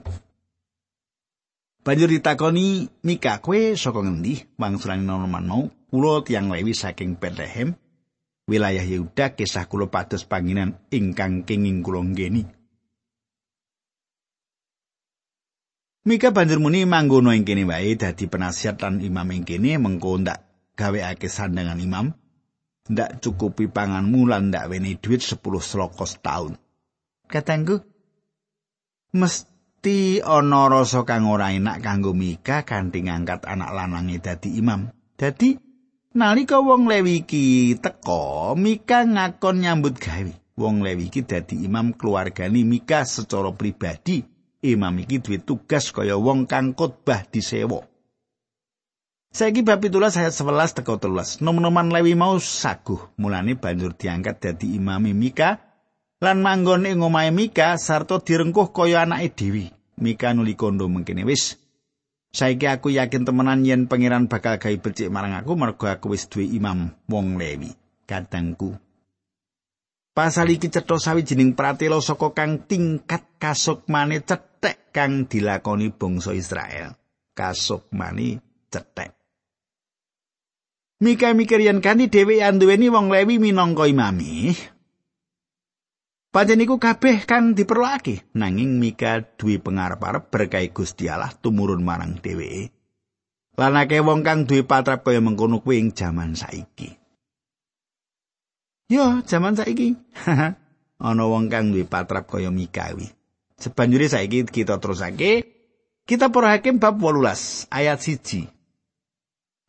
Banjur 1.83 2.07
ditakoni 2.07 2.87
Mika 3.03 3.43
kowe 3.43 3.75
saka 3.75 3.99
ngendi? 4.01 4.47
Wangsulane 4.57 5.03
Nonoman 5.03 5.45
mau, 5.45 5.67
kula 5.91 6.23
tiyang 6.23 6.55
Lewi 6.55 6.71
saking 6.71 7.19
Bethlehem. 7.19 7.75
Wilayah 8.51 8.83
Yehuda 8.83 9.39
kisah 9.39 9.71
kula 9.71 9.87
pados 9.87 10.27
panginan 10.27 10.75
ingkang 10.91 11.47
kenging 11.47 11.87
kula 11.87 12.03
nggeni. 12.03 12.43
Mika 16.11 16.35
banjur 16.35 16.59
muni 16.59 16.83
manggono 16.83 17.31
ing 17.31 17.47
kene 17.47 17.63
wae 17.71 17.95
dadi 17.95 18.27
penasihat 18.27 18.83
lan 18.83 18.99
imam 18.99 19.31
ing 19.31 19.47
kene 19.47 19.79
mengko 19.79 20.19
ndak 20.19 20.43
gaweake 20.75 21.31
sandangan 21.31 21.79
imam. 21.79 22.11
Ndak 22.91 23.23
cukupi 23.23 23.71
panganmu 23.71 24.27
lan 24.27 24.51
ndak 24.51 24.67
weni 24.67 24.99
duit 24.99 25.23
10 25.23 25.39
sloka 25.63 26.03
setahun. 26.09 26.59
Katanggu 27.31 27.79
mesti 29.15 30.19
ana 30.25 30.67
rasa 30.67 31.07
kang 31.07 31.31
ora 31.31 31.55
enak 31.55 31.79
kanggo 31.79 32.11
Mika 32.11 32.67
kanthi 32.67 33.07
ngangkat 33.07 33.47
anak 33.47 33.71
lanange 33.71 34.19
dadi 34.19 34.59
imam. 34.59 34.91
Dadi 35.15 35.70
Nalika 36.11 36.59
wong 36.59 36.91
Lewi 36.91 37.23
iki 37.23 37.79
teka, 37.79 38.59
Mika 38.59 39.07
ngakon 39.07 39.63
nyambut 39.63 39.95
gawe. 39.95 40.35
Wong 40.59 40.83
Lewi 40.83 41.07
iki 41.07 41.23
dadi 41.23 41.63
imam 41.63 41.95
keluargane 41.95 42.67
Mika 42.67 43.07
secara 43.07 43.55
pribadi. 43.55 44.27
Imam 44.67 44.99
iki 44.99 45.23
duwe 45.23 45.39
tugas 45.39 45.95
kaya 45.95 46.19
wong 46.19 46.51
kang 46.51 46.75
khotbah 46.75 47.23
disewa. 47.31 47.87
Saiki 49.31 49.63
bab 49.63 49.79
17 49.79 50.19
ayat 50.19 50.35
11 50.35 50.83
teko 50.83 50.99
13. 50.99 51.47
Nom-noman 51.47 51.95
Lewi 51.95 52.19
mau 52.19 52.35
saguh, 52.43 53.15
mulane 53.15 53.55
banjur 53.55 53.95
diangkat 53.95 54.43
dadi 54.43 54.75
imam 54.75 55.07
Mika 55.15 55.63
lan 56.19 56.43
manggon 56.43 56.91
ing 56.91 57.07
omahe 57.07 57.31
Mika 57.31 57.79
sarta 57.79 58.19
direngkuh 58.19 58.75
kaya 58.75 59.07
anake 59.07 59.31
dhewe. 59.39 59.71
Mika 60.03 60.35
nuli 60.35 60.59
kondo 60.59 60.91
mengkene 60.91 61.23
wis 61.23 61.55
Saiki 62.31 62.71
aku 62.71 62.95
yakin 62.95 63.27
temenan 63.27 63.67
yen 63.67 63.91
pangeran 63.91 64.31
bakal 64.31 64.55
gawe 64.63 64.77
becik 64.79 65.11
marang 65.11 65.35
aku 65.35 65.59
mergo 65.59 65.91
aku 65.91 66.15
wis 66.15 66.31
duwe 66.31 66.47
imam 66.47 66.95
wong 67.11 67.35
Lewi. 67.35 67.75
Kadangku. 68.07 68.79
Pasal 70.15 70.55
iki 70.55 70.71
cetha 70.71 70.99
sawijining 70.99 71.59
pratela 71.59 71.99
saka 71.99 72.31
kang 72.35 72.67
tingkat 72.71 73.39
kasukmane 73.39 74.23
cetek 74.23 74.95
kang 74.95 75.27
dilakoni 75.27 75.91
bangsa 75.91 76.31
Israel. 76.35 76.95
Kasukmane 77.35 78.39
cetek. 78.71 79.11
Mika 81.03 81.35
mikir 81.35 81.59
yen 81.63 81.83
kanthi 81.83 82.13
dhewe 82.13 82.47
anduweni 82.47 82.95
wong 82.95 83.11
Lewi 83.11 83.43
minangka 83.43 83.91
imami. 83.91 84.55
Pancen 86.31 86.63
iku 86.63 86.79
kabeh 86.79 87.27
kang 87.27 87.59
diperlokake 87.59 88.31
nanging 88.39 88.79
Mika 88.79 89.19
duwe 89.35 89.59
pengarep-arep 89.59 90.31
berkah 90.31 90.63
Gusti 90.71 91.11
Allah 91.11 91.35
tumurun 91.35 91.83
marang 91.83 92.23
dheweke. 92.23 92.71
Lan 93.59 93.75
akeh 93.75 93.99
wong 93.99 94.23
kang 94.23 94.47
duwe 94.47 94.63
patrap 94.63 95.03
kaya 95.03 95.19
mengkono 95.19 95.59
kuwi 95.59 95.83
ing 95.83 95.91
jaman 95.91 96.39
saiki. 96.39 96.95
Yo, 98.87 99.27
jaman 99.27 99.59
saiki. 99.59 99.99
Ana 101.03 101.25
wong 101.27 101.51
kang 101.51 101.75
duwe 101.75 101.83
patrap 101.83 102.31
kaya 102.31 102.55
Mika 102.55 102.95
kuwi. 102.95 103.11
Sebanjure 103.59 104.07
saiki 104.07 104.47
kita 104.47 104.79
terusake 104.79 105.51
kita 106.07 106.31
para 106.31 106.55
hakim 106.55 106.79
bab 106.79 106.95
18 107.03 107.67
ayat 107.75 107.99
1. 107.99 108.47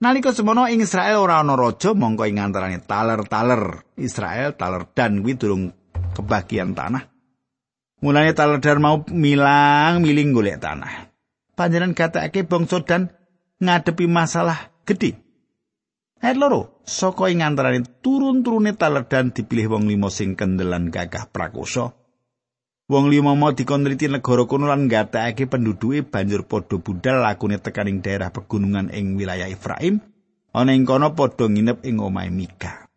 Nalika 0.05 0.29
semono 0.29 0.69
ing 0.69 0.85
Israel 0.85 1.25
ora 1.25 1.41
ana 1.41 1.57
raja 1.57 1.97
mongko 1.97 2.29
ing 2.29 2.37
antarane 2.37 2.85
taler-taler 2.85 3.81
Israel 3.97 4.53
taler 4.53 4.85
dan 4.93 5.25
kuwi 5.25 5.33
durung 5.41 5.80
kebagian 6.13 6.75
tanah. 6.77 7.07
Mulane 8.01 8.33
taler 8.33 8.57
dan 8.57 8.81
mau 8.81 9.01
milang 9.13 10.01
miling 10.01 10.33
golek 10.33 10.57
tanah. 10.57 11.13
Panjenengan 11.53 11.93
katakake 11.93 12.49
bangsa 12.49 12.81
dan 12.81 13.13
ngadepi 13.61 14.09
masalah 14.09 14.73
gede. 14.89 15.21
Ayat 16.21 16.37
loro, 16.37 16.81
saka 16.85 17.29
ing 17.29 17.41
turun-turune 18.01 18.73
taler 18.77 19.05
dan 19.05 19.33
dipilih 19.33 19.77
wong 19.77 19.89
limo 19.89 20.09
sing 20.09 20.33
kendelan 20.33 20.89
gagah 20.89 21.29
prakoso. 21.29 22.01
Wong 22.91 23.07
limo 23.07 23.31
mau 23.39 23.55
dikonriti 23.55 24.11
negara 24.11 24.43
kono 24.43 24.67
lan 24.67 24.91
nggatekake 24.91 25.47
penduduke 25.47 26.03
banjur 26.03 26.43
padha 26.43 26.75
budal 26.75 27.23
lakune 27.23 27.55
tekaning 27.55 28.03
daerah 28.03 28.35
pegunungan 28.35 28.91
ing 28.91 29.15
wilayah 29.15 29.47
Efraim. 29.47 30.03
Ana 30.51 30.75
ing 30.75 30.83
kono 30.83 31.15
padha 31.15 31.47
nginep 31.47 31.87
ing 31.87 32.03
omahe 32.03 32.27
Mika. 32.27 32.90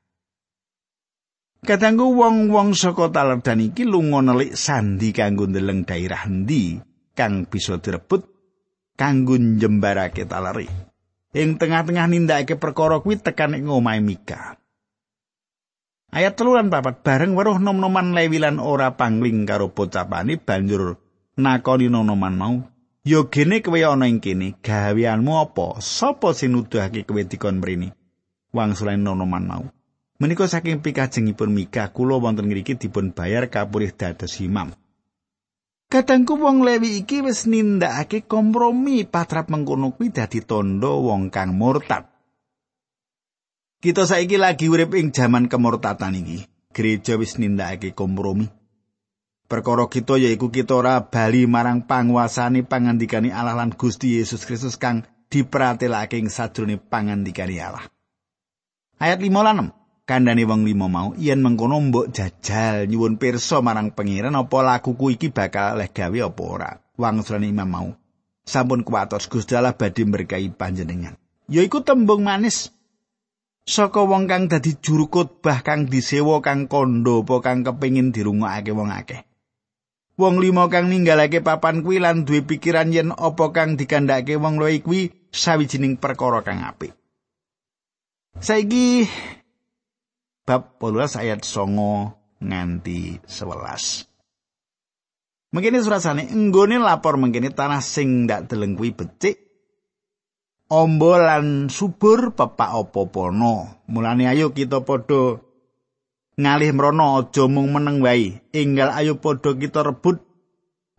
Kadangku 1.64 2.12
wong-wong 2.12 2.76
saka 2.76 3.08
talerdan 3.08 3.72
iki 3.72 3.88
lunga 3.88 4.20
nelik 4.20 4.52
sandi 4.52 5.16
kanggo 5.16 5.48
ndeleng 5.48 5.88
daerah 5.88 6.28
endi 6.28 6.76
kang 7.16 7.48
bisa 7.48 7.80
direbut 7.80 8.20
kanggo 9.00 9.40
njembarake 9.40 10.28
taleri. 10.28 10.68
Ing 11.32 11.56
tengah-tengah 11.56 12.04
nindakake 12.12 12.60
perkara 12.60 13.00
kuwi 13.00 13.16
tekan 13.16 13.56
ing 13.56 13.72
omahe 13.72 14.04
Mika. 14.04 14.60
Ayat 16.12 16.36
teluran 16.36 16.68
papat 16.68 17.00
bareng 17.00 17.32
weruh 17.32 17.56
nom-noman 17.56 18.12
lewilan 18.12 18.60
ora 18.60 18.92
pangling 18.94 19.48
karo 19.48 19.72
pocapane 19.72 20.36
banjur 20.36 21.00
nakoni 21.40 21.88
nom-noman 21.88 22.34
mau. 22.36 22.56
Yo 23.08 23.32
gene 23.32 23.64
kowe 23.64 23.80
ana 23.80 24.04
ing 24.04 24.20
kene, 24.20 24.60
gaweanmu 24.60 25.32
apa? 25.40 25.80
Sapa 25.80 26.36
sing 26.36 26.52
nuduhake 26.52 27.08
kowe 27.08 27.24
dikon 27.24 27.58
mrene? 27.64 27.96
Wang 28.52 28.76
sulain 28.76 29.00
nom-noman 29.00 29.44
mau. 29.48 29.64
Menika 30.14 30.46
saking 30.46 30.78
pikajengipun 30.78 31.50
Mika 31.50 31.90
kula 31.90 32.22
wonten 32.22 32.46
ngriki 32.46 32.78
dipun 32.78 33.10
bayar 33.10 33.50
kapurih 33.50 33.90
dados 33.90 34.38
imam. 34.38 34.70
Kadangku 35.90 36.38
wong 36.38 36.62
Lewi 36.62 37.02
iki 37.02 37.18
wis 37.22 37.50
nindakake 37.50 38.22
kompromi 38.26 39.02
patrap 39.06 39.50
mengkono 39.50 39.90
kuwi 39.94 40.14
dadi 40.14 40.38
tondo 40.46 41.02
wong 41.02 41.34
kang 41.34 41.58
murtad. 41.58 42.06
Kita 43.82 44.06
saiki 44.06 44.38
lagi 44.38 44.70
urip 44.70 44.94
ing 44.94 45.10
jaman 45.10 45.50
kemurtatan 45.50 46.14
iki. 46.14 46.46
Gereja 46.70 47.18
wis 47.18 47.34
nindakake 47.36 47.90
kompromi. 47.94 48.46
Perkara 49.44 49.90
kita 49.90 50.16
yaiku 50.16 50.48
kita 50.48 50.78
ora 50.78 51.04
bali 51.04 51.44
marang 51.44 51.84
panguasane 51.84 52.64
pangandikane 52.64 53.28
Allah 53.28 53.58
lan 53.58 53.74
Gusti 53.76 54.16
Yesus 54.16 54.46
Kristus 54.48 54.80
kang 54.80 55.04
dipratelake 55.28 56.16
ing 56.16 56.30
sadurunge 56.30 56.80
pangandikane 56.80 57.58
Allah. 57.60 57.84
Ayat 59.02 59.20
5 59.20 59.30
lan 59.42 59.74
6. 59.74 59.83
Kandhane 60.04 60.44
wong 60.44 60.68
limo 60.68 60.92
mau 60.92 61.16
yen 61.16 61.40
mengkono 61.40 61.80
mbok 61.80 62.12
jajal 62.12 62.84
nyuwun 62.84 63.16
pirsa 63.16 63.64
marang 63.64 63.88
pangeran 63.96 64.36
apa 64.36 64.60
lakuku 64.60 65.16
iki 65.16 65.32
bakal 65.32 65.80
leh 65.80 65.88
gawe 65.88 66.28
apa 66.28 66.42
ora. 66.44 66.70
Wangsulane 67.00 67.48
imam 67.48 67.68
mau. 67.68 67.88
Sampun 68.44 68.84
kuwatos 68.84 69.32
Gusti 69.32 69.56
Allah 69.56 69.72
badhe 69.72 70.04
berkahi 70.04 70.52
panjenengan. 70.52 71.16
Yaiku 71.48 71.80
tembung 71.80 72.20
manis 72.20 72.68
saka 73.64 74.04
wong 74.04 74.28
kang 74.28 74.52
dadi 74.52 74.76
juru 74.76 75.08
khotbah 75.08 75.64
kang 75.64 75.88
disewa 75.88 76.44
kang 76.44 76.68
kondo 76.68 77.24
apa 77.24 77.40
kang 77.40 77.64
kepingin 77.64 78.12
dirungokake 78.12 78.76
wong 78.76 78.92
akeh. 78.92 79.24
Wong 80.20 80.36
limo 80.36 80.68
kang 80.68 80.92
ninggalake 80.92 81.40
papan 81.40 81.80
kuwi 81.80 81.98
lan 81.98 82.28
duwe 82.28 82.44
pikiran 82.44 82.92
yen 82.92 83.16
apa 83.16 83.56
kang 83.56 83.80
dikandhake 83.80 84.36
wong 84.36 84.60
luwih 84.60 84.84
kuwi 84.84 85.16
sawijining 85.32 85.96
perkara 85.96 86.44
kang 86.44 86.60
apik. 86.60 86.92
Saiki 88.36 89.08
bab 90.44 90.76
12 90.76 91.24
ayat 91.24 91.40
9 91.40 92.44
nganti 92.44 93.24
11. 93.24 94.08
Mengkini 95.56 95.78
surasane 95.80 96.28
enggone 96.28 96.76
lapor 96.76 97.16
mengkini 97.16 97.48
tanah 97.48 97.80
sing 97.80 98.28
ndak 98.28 98.52
deleng 98.52 98.76
kuwi 98.76 98.92
becik 98.92 99.40
amba 100.68 101.12
lan 101.16 101.72
subur 101.72 102.36
pepak 102.36 102.70
apa-apana. 102.74 103.80
Mulane 103.88 104.28
ayo 104.28 104.52
kita 104.52 104.84
padha 104.84 105.40
ngalih 106.34 106.70
mrono 106.74 107.22
aja 107.22 107.46
mung 107.48 107.72
meneng 107.72 108.04
wae. 108.04 108.42
Enggal 108.52 108.92
ayo 108.98 109.22
padha 109.22 109.56
kita 109.56 109.86
rebut 109.86 110.20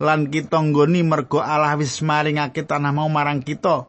lan 0.00 0.32
kita 0.32 0.58
nggoni 0.58 1.06
mergo 1.06 1.38
Allah 1.44 1.76
wis 1.78 2.02
maringake 2.02 2.66
tanah 2.66 2.90
mau 2.90 3.06
marang 3.12 3.44
kita. 3.44 3.86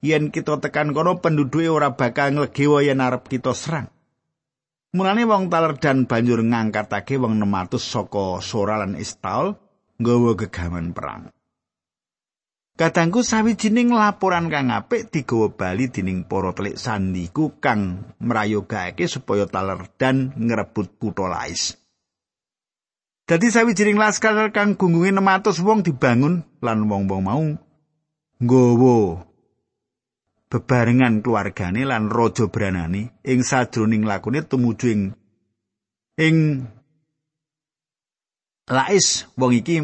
Yen 0.00 0.32
kita 0.32 0.56
tekan 0.60 0.96
kono 0.96 1.20
penduduke 1.20 1.68
ora 1.68 1.92
bakal 1.92 2.32
nglegewa 2.32 2.80
yen 2.80 3.04
arep 3.04 3.28
kita 3.28 3.52
serang. 3.52 3.88
Mulane 4.90 5.22
wong 5.22 5.46
talerdan 5.46 6.10
banjur 6.10 6.42
ngangkatake 6.42 7.14
wong 7.14 7.38
600 7.38 7.78
saka 7.78 8.42
Sora 8.42 8.82
lan 8.82 8.98
Istaul 8.98 9.54
nggawa 10.02 10.34
gegaman 10.34 10.90
perang. 10.90 11.30
Kadangku 12.74 13.22
sawijining 13.22 13.94
laporan 13.94 14.50
kang 14.50 14.74
apik 14.74 15.14
digawa 15.14 15.54
bali 15.54 15.92
dening 15.94 16.26
para 16.26 16.50
telik 16.50 16.74
sandiku 16.74 17.54
kang 17.62 18.02
mrayogake 18.18 19.06
supaya 19.06 19.46
taler 19.46 19.86
dan 19.94 20.34
ngrebut 20.34 20.98
kutha 20.98 21.30
Lais. 21.30 21.78
Dadi 23.30 23.46
sawijining 23.46 23.94
laskar 23.94 24.50
kang 24.50 24.74
gunggunge 24.74 25.14
600 25.14 25.54
wong 25.62 25.86
dibangun 25.86 26.42
lan 26.58 26.90
wong-wong 26.90 27.22
mau 27.22 27.44
nggawa 28.42 29.29
bebarengan 30.50 31.22
keluargane 31.22 31.86
lan 31.86 32.10
raja 32.10 32.50
branane 32.50 33.22
ing 33.22 33.40
sajroning 33.46 34.02
lakune 34.02 34.42
tumuju 34.42 34.86
ing 34.90 35.02
ing 36.18 36.36
Lais 38.70 39.26
wong 39.34 39.50
iki 39.50 39.82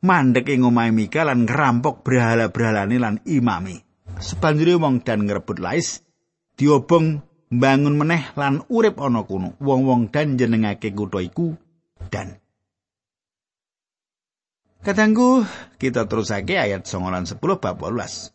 mandek 0.00 0.48
ing 0.48 0.64
omahe 0.64 0.96
Mika 0.96 1.28
lan 1.28 1.44
ngerampok 1.44 2.00
berhala-berhalane 2.00 2.96
lan 2.96 3.20
imami. 3.28 3.76
Sebanjure 4.16 4.80
wong 4.80 5.04
dan 5.04 5.28
ngrebut 5.28 5.60
Lais 5.60 6.00
diobong 6.56 7.20
mbangun 7.52 8.00
meneh 8.00 8.32
lan 8.32 8.64
urip 8.72 8.96
ana 8.96 9.28
kuno. 9.28 9.60
Wong-wong 9.60 10.08
dan 10.08 10.40
jenengake 10.40 10.96
kutha 10.96 11.20
iku 11.20 11.52
dan 12.08 12.40
Katanggu 14.82 15.46
kita 15.78 16.10
terusake 16.10 16.58
ayat 16.58 16.82
9 16.88 17.12
lan 17.12 17.22
10 17.28 17.38
bab 17.38 17.76
18. 17.78 18.31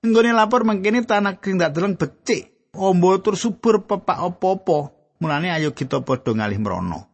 Nggone 0.00 0.32
lapor 0.32 0.64
mengkene 0.64 1.04
tanah 1.04 1.36
sing 1.44 1.60
dak 1.60 1.76
deleng 1.76 1.92
becik, 1.92 2.72
ombo 2.72 3.20
tur 3.20 3.36
subur 3.36 3.84
pepak 3.84 4.16
apa-apa. 4.16 4.96
Mulane 5.20 5.52
ayo 5.52 5.76
kita 5.76 6.00
padha 6.00 6.32
ngalih 6.32 6.56
mrono. 6.56 7.04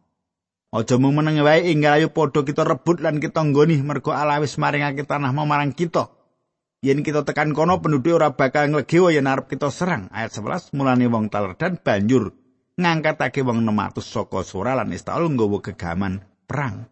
Aja 0.71 0.95
mung 0.95 1.19
meneng 1.19 1.43
wae 1.43 1.67
enggal 1.67 1.99
ayo 1.99 2.15
padha 2.15 2.47
kita 2.47 2.63
rebut 2.63 3.03
lan 3.03 3.19
kita 3.19 3.43
nggoni 3.43 3.83
mergo 3.83 4.15
Allah 4.15 4.39
wis 4.39 4.55
maringake 4.55 5.03
tanah 5.03 5.35
marang 5.35 5.75
kita. 5.75 6.15
Yen 6.79 7.03
kita 7.03 7.27
tekan 7.27 7.51
kono 7.51 7.83
penduduk 7.83 8.23
ora 8.23 8.31
bakal 8.31 8.71
nglegewa 8.71 9.11
yen 9.11 9.27
arep 9.27 9.51
kita 9.51 9.67
serang. 9.67 10.07
Ayat 10.07 10.31
11 10.31 10.71
mulane 10.71 11.11
wong 11.11 11.27
talerdan 11.27 11.83
banjur 11.83 12.31
ngangkatake 12.79 13.43
wong 13.43 13.67
600 13.67 13.99
saka 13.99 14.47
sora 14.47 14.79
lan 14.79 14.95
istaul 14.95 15.27
nggawa 15.27 15.59
gegaman 15.59 16.23
perang. 16.47 16.87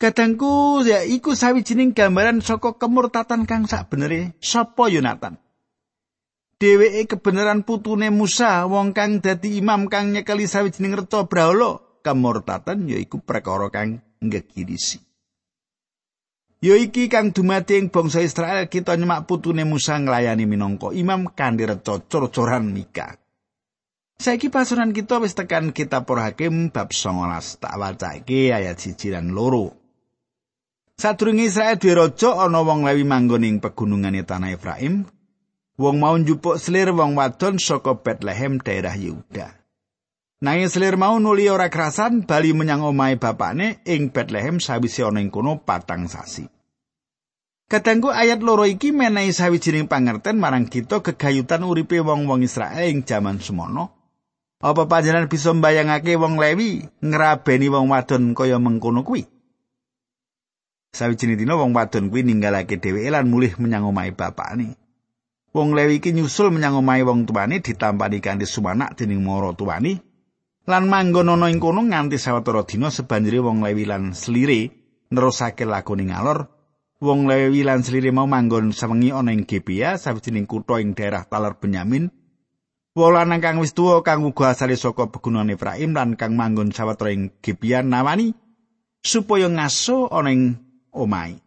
Kadangku 0.00 0.80
ya 0.88 1.04
iku 1.04 1.36
sawijining 1.36 1.92
gambaran 1.92 2.40
saka 2.40 2.80
kemurtatan 2.80 3.44
kang 3.44 3.68
sak 3.68 3.92
benere 3.92 4.32
sapa 4.40 4.88
Yonatan. 4.88 5.36
dheweke 6.60 7.16
kebenaran 7.16 7.64
putune 7.64 8.12
Musa 8.12 8.68
wong 8.68 8.92
kang 8.92 9.24
dadi 9.24 9.56
imam 9.56 9.88
kang 9.88 10.12
nyekeli 10.12 10.44
sawijining 10.44 10.92
reca 10.92 11.24
brahala 11.24 11.80
kemurtatan 12.04 12.84
yaiku 12.84 13.24
perkara 13.24 13.72
kang 13.72 14.04
ngegirisi 14.20 15.00
Yo 16.60 16.76
iki 16.76 17.08
kang 17.08 17.32
dumadi 17.32 17.80
ing 17.80 17.88
bangsa 17.88 18.20
Israel 18.20 18.68
kita 18.68 18.92
nyemak 18.92 19.24
putune 19.24 19.64
Musa 19.64 19.96
nglayani 19.96 20.44
minangka 20.44 20.92
imam 20.92 21.32
kanthi 21.32 21.64
reca 21.64 22.04
cor-coran 22.04 22.68
Mika. 22.68 23.16
Saiki 24.20 24.52
pasuran 24.52 24.92
kita 24.92 25.16
wis 25.24 25.32
tekan 25.32 25.72
kitab 25.72 26.04
Para 26.04 26.28
Hakim 26.28 26.68
bab 26.68 26.92
19 26.92 27.56
tak 27.56 27.74
wacake 27.80 28.52
ayat 28.52 28.76
1 28.76 29.16
lan 29.16 29.32
2. 29.32 29.79
Sadurunge 31.00 31.48
Israel 31.48 31.80
duwe 31.80 31.96
raja 31.96 32.36
ana 32.44 32.60
wong 32.60 32.84
Lewi 32.84 33.08
manggon 33.08 33.40
ing 33.40 33.56
pegunungane 33.56 34.20
tanah 34.20 34.52
Efraim, 34.52 35.08
Wong 35.80 35.96
mau 35.96 36.12
njupuk 36.12 36.60
selir 36.60 36.92
wong 36.92 37.16
wadon 37.16 37.56
saka 37.56 37.96
Bethlehem 37.96 38.60
daerah 38.60 38.92
Yehuda. 38.92 39.56
Nanging 40.44 40.68
selir 40.68 41.00
mau 41.00 41.16
nuli 41.16 41.48
ora 41.48 41.72
kerasan 41.72 42.28
bali 42.28 42.52
menyang 42.52 42.84
omahe 42.84 43.16
bapakne 43.16 43.80
ing 43.88 44.12
Bethlehem 44.12 44.60
sawise 44.60 45.00
ana 45.00 45.24
ing 45.24 45.32
kono 45.32 45.64
patang 45.64 46.04
sasi. 46.04 46.44
Kadangku 47.64 48.12
ayat 48.12 48.44
loro 48.44 48.68
iki 48.68 48.92
menehi 48.92 49.32
sawijining 49.32 49.88
pangerten 49.88 50.36
marang 50.36 50.68
kita 50.68 51.00
kegayutan 51.00 51.64
uripe 51.64 51.96
wong-wong 52.04 52.44
Israel 52.44 52.92
ing 52.92 53.08
jaman 53.08 53.40
semono. 53.40 53.96
Apa 54.60 54.84
panjenengan 54.84 55.32
bisa 55.32 55.56
mbayangake 55.56 56.20
wong 56.20 56.36
Lewi 56.36 56.84
ngrabeni 57.00 57.72
wong 57.72 57.88
wadon 57.88 58.36
kaya 58.36 58.60
mengkono 58.60 59.00
kuwi? 59.00 59.39
Sawijining 60.90 61.38
dina 61.38 61.54
wong 61.54 61.70
wadon 61.70 62.10
kuwi 62.10 62.26
ninggalake 62.26 62.82
dheweke 62.82 63.14
lan 63.14 63.30
mulih 63.30 63.54
menyang 63.62 63.86
omahe 63.86 64.10
bapakne. 64.10 64.74
Wong 65.54 65.74
Lewi 65.74 66.02
iki 66.02 66.10
nyusul 66.10 66.50
menyang 66.50 66.78
omahe 66.82 67.06
wong 67.06 67.26
tuane 67.30 67.62
ditampani 67.62 68.18
kanthi 68.18 68.46
sumanak 68.46 68.98
dening 68.98 69.22
mara 69.22 69.54
tuane 69.54 70.02
lan 70.66 70.86
manggon 70.86 71.30
ana 71.30 71.50
ing 71.50 71.58
kono 71.58 71.82
nganti 71.82 72.18
sawetara 72.18 72.62
dina 72.66 72.90
sebanjure 72.90 73.38
wong 73.42 73.62
Lewi 73.62 73.86
lan 73.86 74.14
Slire 74.14 74.70
nerusake 75.10 75.66
lakone 75.66 76.10
ngalor. 76.10 76.50
Wong 77.00 77.26
Lewi 77.30 77.62
lan 77.62 77.82
Slire 77.86 78.10
mau 78.10 78.26
manggon 78.26 78.74
sewengi 78.74 79.14
ana 79.14 79.32
ing 79.32 79.46
Gibea, 79.46 79.96
sawijining 79.96 80.44
kutha 80.44 80.82
ing 80.82 80.92
daerah 80.92 81.24
Taler 81.24 81.56
Benyamin. 81.56 82.10
Wong 82.98 83.12
lanang 83.14 83.38
kang 83.38 83.62
wis 83.62 83.72
tuwa 83.72 84.02
kang 84.02 84.26
uga 84.26 84.52
asale 84.52 84.74
saka 84.74 85.06
pegunungan 85.06 85.54
Efraim 85.54 85.94
lan 85.94 86.18
kang 86.18 86.34
manggon 86.34 86.74
sawetara 86.74 87.14
ing 87.14 87.30
Gibea 87.38 87.86
nawani 87.86 88.34
supaya 89.00 89.48
ngaso 89.48 90.10
ana 90.12 90.30
ing 90.34 90.42
omahe. 90.92 91.38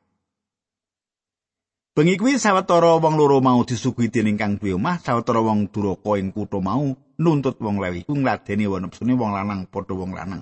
Bengi 1.94 2.18
kuwi 2.18 2.42
sawetara 2.42 2.98
wong 2.98 3.14
loro 3.22 3.38
mau 3.38 3.62
disuguhi 3.62 4.10
dening 4.10 4.34
kang 4.34 4.58
duwe 4.58 4.74
omah, 4.74 4.98
sawetara 4.98 5.46
wong 5.46 5.70
duraka 5.70 6.18
ing 6.18 6.34
kutha 6.34 6.58
mau 6.58 6.90
nuntut 7.22 7.62
wong 7.62 7.78
Lewi 7.78 8.02
ku 8.02 8.18
ngladeni 8.18 8.66
wong 8.66 8.90
nepsune 8.90 9.14
wong 9.14 9.30
lanang 9.30 9.70
padha 9.70 9.94
wong 9.94 10.12
lanang. 10.18 10.42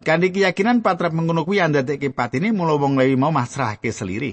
Kanthi 0.00 0.32
keyakinan 0.32 0.80
patrap 0.80 1.12
mengono 1.12 1.44
kuwi 1.44 1.60
andadekke 1.60 2.08
patine 2.16 2.56
mula 2.56 2.80
wong 2.80 2.96
Lewi 2.96 3.20
mau 3.20 3.28
masrahke 3.28 3.92
seliri. 3.92 4.32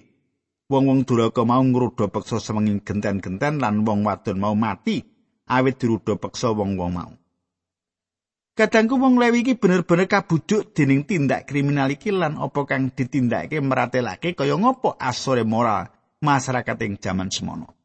Wong-wong 0.67 1.03
duraka 1.03 1.43
mau 1.43 1.63
ngrudo 1.63 2.07
peksa 2.07 2.39
semenging 2.39 2.83
genten-genten 2.83 3.59
lan 3.59 3.87
wong 3.87 4.03
wadon 4.07 4.39
mau 4.39 4.55
mati 4.55 5.03
awit 5.47 5.75
dirudo 5.75 6.15
peksa 6.19 6.51
wong-wong 6.55 6.91
mau. 6.91 7.11
Kadangku 8.57 8.97
wong 8.97 9.21
Lewi 9.21 9.45
iki 9.45 9.53
bener-bener 9.53 10.09
kabuduk 10.09 10.73
dening 10.73 11.05
tindak 11.05 11.45
kriminal 11.45 11.93
iki 11.93 12.09
lan 12.09 12.41
apa 12.41 12.65
kang 12.65 12.89
ditindakake 12.89 13.61
meratelake 13.61 14.33
kaya 14.33 14.57
ngopo 14.57 14.97
asore 14.97 15.45
moral 15.45 15.93
masyarakat 16.25 16.73
ing 16.81 16.97
jaman 16.97 17.29
semono. 17.29 17.77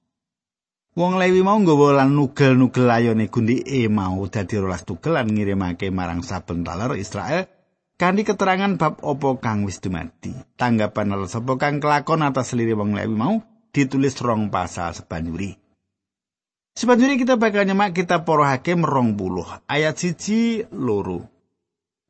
Wong 0.97 1.21
Lewi 1.21 1.45
mau 1.45 1.61
nggawa 1.61 2.01
lan 2.01 2.17
nugel-nugel 2.17 2.89
ayone 2.89 3.29
gundike 3.29 3.85
mau 3.93 4.25
dadi 4.33 4.57
rolas 4.57 4.89
tugel 4.89 5.21
lan 5.21 5.29
ngirimake 5.29 5.93
marang 5.93 6.25
saben 6.25 6.65
taler 6.65 6.97
Israel 6.97 7.45
kanthi 8.01 8.25
keterangan 8.25 8.81
bab 8.81 9.05
apa 9.05 9.29
kang 9.45 9.69
wis 9.69 9.77
dumadi. 9.77 10.33
Tanggapan 10.57 11.13
lal 11.13 11.29
sapa 11.29 11.53
kang 11.61 11.85
kelakon 11.85 12.25
atas 12.25 12.57
seliri 12.57 12.73
wong 12.73 12.97
Lewi 12.97 13.13
mau 13.13 13.45
ditulis 13.77 14.17
rong 14.25 14.49
pasal 14.49 14.97
sebanjuri. 14.97 15.62
Sebanjuri 16.73 17.21
kita 17.21 17.37
bakal 17.37 17.69
nyemak 17.69 17.93
kita 17.93 18.25
poro 18.25 18.49
hakim 18.49 18.81
rong 18.81 19.13
puluh 19.13 19.45
ayat 19.69 19.93
siji 20.01 20.65
loro. 20.73 21.29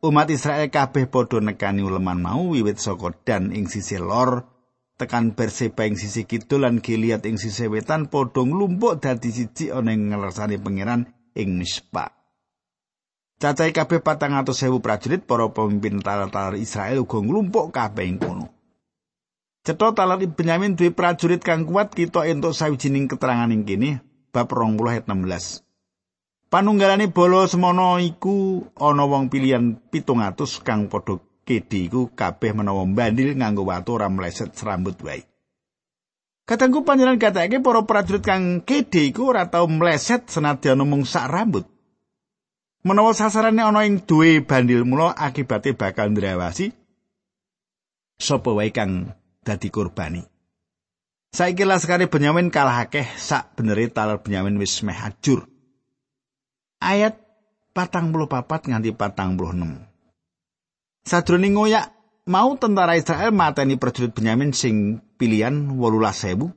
Umat 0.07 0.31
Israel 0.31 0.70
kabeh 0.70 1.11
padha 1.11 1.42
nekani 1.42 1.83
uleman 1.83 2.22
mau 2.22 2.55
wiwit 2.55 2.79
saka 2.79 3.11
dan 3.27 3.51
ing 3.51 3.66
sisi 3.66 3.98
lor 3.98 4.46
tekan 4.94 5.35
Berseba 5.35 5.83
ing 5.83 5.98
sisi 5.98 6.31
kidul 6.31 6.62
lan 6.62 6.79
Gilead 6.79 7.27
ing 7.27 7.42
sisi 7.42 7.66
wetan 7.66 8.07
padha 8.07 8.46
nglumpuk 8.46 9.03
dadi 9.03 9.35
siji 9.35 9.75
ana 9.75 9.90
ing 9.90 10.14
ngersane 10.14 10.62
pangeran 10.62 11.11
ing 11.35 11.59
Mispa. 11.59 12.14
Kabeh 13.42 13.98
patang 13.98 14.38
atus 14.38 14.62
sewu 14.62 14.79
prajurit 14.79 15.27
para 15.27 15.51
pemimpin 15.51 15.98
talar-talar 15.98 16.55
Israel 16.55 17.03
uga 17.03 17.18
nglumpuk 17.18 17.75
kabeh 17.75 18.07
ing 18.07 18.22
kono. 18.22 18.46
Cetha 19.66 19.90
talar 19.90 20.22
Benyamin 20.22 20.79
duwe 20.79 20.94
prajurit 20.94 21.42
kang 21.42 21.66
kuat 21.66 21.90
kita 21.98 22.31
entuk 22.31 22.55
sawijining 22.55 23.11
keterangan 23.11 23.51
ing 23.51 23.66
kene 23.66 24.12
bab 24.33 24.49
20 24.49 24.81
ayat 24.88 25.05
16. 25.07 25.61
Panunggalane 26.49 27.09
bolo 27.09 27.45
semono 27.49 27.97
iku 28.01 28.64
ana 28.77 29.05
wong 29.05 29.29
pilihan 29.33 29.81
700 29.88 30.64
kang 30.64 30.88
padha 30.88 31.21
kedi 31.45 31.88
iku 31.88 32.12
kabeh 32.12 32.53
menawa 32.57 32.85
bandil 32.88 33.37
nganggo 33.37 33.64
watu 33.68 33.97
ora 33.97 34.09
mleset 34.09 34.57
serambut 34.57 34.97
wae. 35.05 35.25
Katangku 36.42 36.83
panjenengan 36.83 37.23
katake 37.23 37.62
para 37.62 37.87
prajurit 37.88 38.25
kang 38.25 38.64
kedi 38.64 39.12
iku 39.12 39.33
ora 39.33 39.49
tau 39.49 39.68
mleset 39.68 40.29
senadyan 40.29 40.85
mung 40.85 41.05
sak 41.09 41.29
rambut. 41.29 41.64
Menawa 42.83 43.14
sasarane 43.14 43.62
ana 43.62 43.87
ing 43.87 44.03
duwe 44.03 44.42
bandil 44.42 44.83
mula 44.83 45.14
akibate 45.14 45.73
bakal 45.73 46.11
ndrawasi 46.11 46.75
sapa 48.18 48.51
wae 48.53 48.75
kang 48.75 49.14
dadi 49.47 49.71
korbani. 49.71 50.32
Saiki 51.33 51.64
laskare 51.64 52.12
Benyamin 52.12 52.53
kalah 52.53 52.85
akeh 52.85 53.09
sak 53.16 53.57
benere 53.57 53.88
taler 53.88 54.21
Benyamin 54.21 54.61
wis 54.61 54.85
meh 54.85 54.92
ajur. 54.92 55.49
Ayat 56.77 57.16
patang 57.73 58.12
puluh 58.12 58.29
papat 58.29 58.68
nganti 58.68 58.92
patang 58.92 59.40
puluh 59.40 59.57
enam. 59.57 59.81
Sadroning 61.09 61.57
ngoyak 61.57 61.88
mau 62.29 62.53
tentara 62.61 63.01
Israel 63.01 63.33
mateni 63.33 63.81
prajurit 63.81 64.12
Benyamin 64.12 64.53
sing 64.53 65.01
pilihan 65.16 65.73
18.000. 65.73 66.53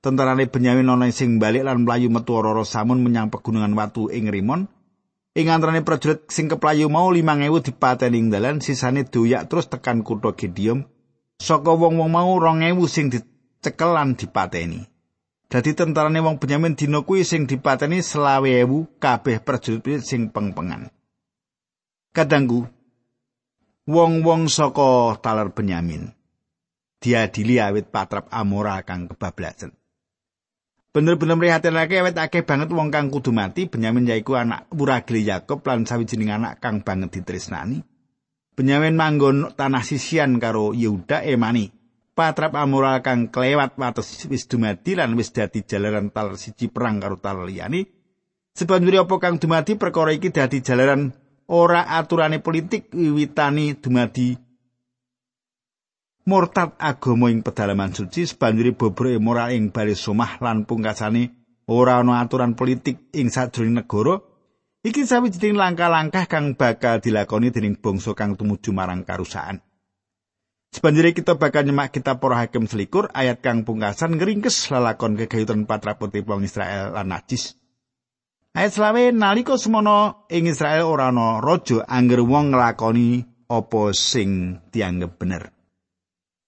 Tentarane 0.00 0.48
Benyamin 0.48 0.88
ana 0.88 1.12
sing 1.12 1.36
balik 1.36 1.68
lan 1.68 1.84
mlayu 1.84 2.08
metu 2.08 2.32
ora 2.32 2.56
samun 2.64 3.04
menyang 3.04 3.28
pegunungan 3.28 3.76
watu 3.76 4.08
ing 4.08 4.32
Rimon. 4.32 4.72
Ing 5.36 5.52
antarane 5.52 5.84
prajurit 5.84 6.32
sing 6.32 6.48
keplayu 6.48 6.88
mau 6.88 7.12
5.000 7.12 7.60
dipateni 7.60 8.24
ing 8.24 8.32
dalan, 8.32 8.64
sisane 8.64 9.04
doyak 9.04 9.52
terus 9.52 9.68
tekan 9.68 10.00
kutha 10.00 10.32
Gideon. 10.32 10.88
Saka 11.36 11.76
wong-wong 11.76 12.08
mau 12.08 12.40
2.000 12.40 12.88
sing 12.88 13.12
dicekel 13.64 13.96
lan 13.96 14.12
dipateni. 14.12 14.84
Dadi 15.48 15.72
tentarane 15.72 16.20
wong 16.20 16.36
Benyamin 16.36 16.76
dina 16.76 17.00
kuwi 17.00 17.24
sing 17.24 17.48
dipateni 17.48 18.04
20.000 18.04 19.00
kabeh 19.00 19.40
prajurit 19.40 20.04
sing 20.04 20.28
pengpengan. 20.28 20.92
Kadangku, 22.12 22.68
wong-wong 23.88 24.52
saka 24.52 25.16
taler 25.24 25.48
Benyamin. 25.48 26.12
Diadili 27.00 27.56
awit 27.56 27.88
patrap 27.88 28.28
Amora 28.28 28.84
kang 28.84 29.08
kebablasan. 29.08 29.72
Bener-bener 30.94 31.36
prihatinake 31.40 32.04
awet 32.04 32.16
akeh 32.20 32.44
banget 32.44 32.68
wong 32.68 32.92
kang 32.92 33.08
kudu 33.08 33.32
mati, 33.32 33.64
Benyamin 33.64 34.12
yaiku 34.12 34.36
anak 34.36 34.68
wuragil 34.76 35.24
Yakob 35.24 35.64
lan 35.64 35.88
sawijining 35.88 36.32
anak 36.32 36.60
kang 36.60 36.84
banget 36.84 37.16
ditresnani. 37.20 37.80
Benyamin 38.54 38.94
manggon 38.94 39.56
tanah 39.56 39.82
sisian 39.82 40.36
karo 40.36 40.76
Yehuda 40.76 41.24
emani. 41.24 41.83
Patrap 42.14 42.54
Amora 42.54 43.02
kang 43.02 43.26
kelewat 43.26 43.74
wates 43.74 44.30
wis 44.30 44.46
dumadi 44.46 44.94
lan 44.94 45.18
wis 45.18 45.34
dadi 45.34 45.66
jalaran 45.66 46.14
taler 46.14 46.38
siji 46.38 46.70
perang 46.70 47.02
karo 47.02 47.18
taler 47.18 47.50
liyane. 47.50 47.90
Sebanjuri 48.54 49.02
apa 49.02 49.18
kang 49.18 49.42
dumadi 49.42 49.74
perkara 49.74 50.14
iki 50.14 50.30
dadi 50.30 50.62
jalaran 50.62 51.10
ora 51.50 51.90
aturane 51.90 52.38
politik 52.38 52.94
wiwitani 52.94 53.82
dumadi 53.82 54.38
murtad 56.30 56.78
agama 56.78 57.34
ing 57.34 57.42
pedalaman 57.42 57.90
suci. 57.90 58.30
Sebanjuri 58.30 58.78
bobroke 58.78 59.18
moral 59.18 59.50
ing 59.50 59.74
baris 59.74 59.98
somah 59.98 60.38
lan 60.38 60.70
pungkasane 60.70 61.34
ora 61.66 61.98
ana 61.98 62.22
aturan 62.22 62.54
politik 62.54 63.10
ing 63.10 63.26
sajroning 63.26 63.82
negara. 63.82 64.22
Iki 64.86 65.02
sawijining 65.02 65.58
langkah-langkah 65.58 66.30
kang 66.30 66.54
bakal 66.54 67.02
dilakoni 67.02 67.50
dening 67.50 67.74
bangsa 67.74 68.14
kang 68.14 68.38
tumuju 68.38 68.70
marang 68.70 69.02
karusakan 69.02 69.63
Sebanjuri 70.74 71.14
kita 71.14 71.38
bakal 71.38 71.70
nyemak 71.70 71.94
kitab 71.94 72.18
para 72.18 72.34
hakim 72.42 72.66
selikur 72.66 73.06
ayat 73.14 73.38
kang 73.38 73.62
pungkasan 73.62 74.18
ngeringkes 74.18 74.74
lalakon 74.74 75.14
kegayutan 75.14 75.70
patrapoti 75.70 76.26
wong 76.26 76.42
Israel 76.42 76.98
lan 76.98 77.14
najis. 77.14 77.54
Ayat 78.58 78.74
selawe 78.74 79.14
nalika 79.14 79.54
semono 79.54 80.26
ing 80.26 80.50
Israel 80.50 80.90
ora 80.90 81.14
ana 81.14 81.38
raja 81.38 81.86
angger 81.86 82.26
wong 82.26 82.50
nglakoni 82.50 83.22
apa 83.46 83.94
sing 83.94 84.58
dianggep 84.74 85.14
bener. 85.14 85.54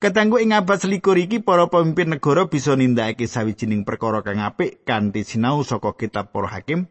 Ketanggu 0.02 0.42
ing 0.42 0.58
abad 0.58 0.82
selikur 0.82 1.14
iki 1.22 1.38
para 1.38 1.70
pemimpin 1.70 2.18
negara 2.18 2.50
bisa 2.50 2.74
nindakake 2.74 3.30
sawijining 3.30 3.86
perkara 3.86 4.26
kang 4.26 4.42
apik 4.42 4.82
kanthi 4.82 5.22
sinau 5.22 5.62
saka 5.62 5.94
kitab 5.94 6.34
para 6.34 6.50
hakim. 6.50 6.90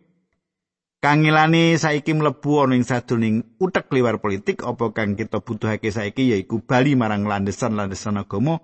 Kangilane 1.06 1.78
saiki 1.78 2.18
mlebu 2.18 2.66
ana 2.66 2.74
ing 2.74 2.82
sadurunging 2.82 3.62
utek 3.62 3.94
liwar 3.94 4.18
politik 4.18 4.66
apa 4.66 4.90
kang 4.90 5.14
kita 5.14 5.38
butuhake 5.38 5.94
saiki 5.94 6.34
yaiku 6.34 6.66
bali 6.66 6.98
marang 6.98 7.30
landesan-landesan 7.30 8.18
agama. 8.18 8.58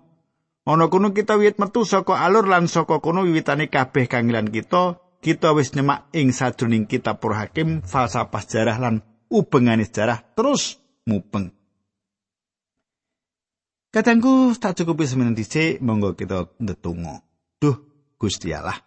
Ana 0.65 0.89
kono 0.89 1.13
kita 1.13 1.37
wiwit 1.37 1.61
metu 1.61 1.85
saka 1.85 2.17
alur 2.17 2.49
lan 2.49 2.65
saka 2.65 2.97
kono 2.97 3.29
wiwitane 3.29 3.69
kabeh 3.69 4.09
kangilan 4.09 4.49
kita 4.49 4.97
kita 5.21 5.53
wis 5.53 5.77
nyemak 5.77 6.09
ing 6.17 6.33
sajroning 6.33 6.89
kitab 6.89 7.21
Para 7.21 7.45
Hakim 7.45 7.85
falsafah 7.85 8.41
sejarah 8.41 8.81
lan 8.81 9.05
ubengane 9.29 9.85
sejarah 9.85 10.25
terus 10.33 10.81
mupeng. 11.05 11.53
Kadangku 13.93 14.57
tak 14.57 14.81
cukupi 14.81 15.05
semenen 15.05 15.37
dhisik, 15.37 15.77
monggo 15.77 16.17
kita 16.17 16.49
ndedonga. 16.57 17.21
Duh, 17.61 17.77
Gusti 18.17 18.49
Allah. 18.49 18.81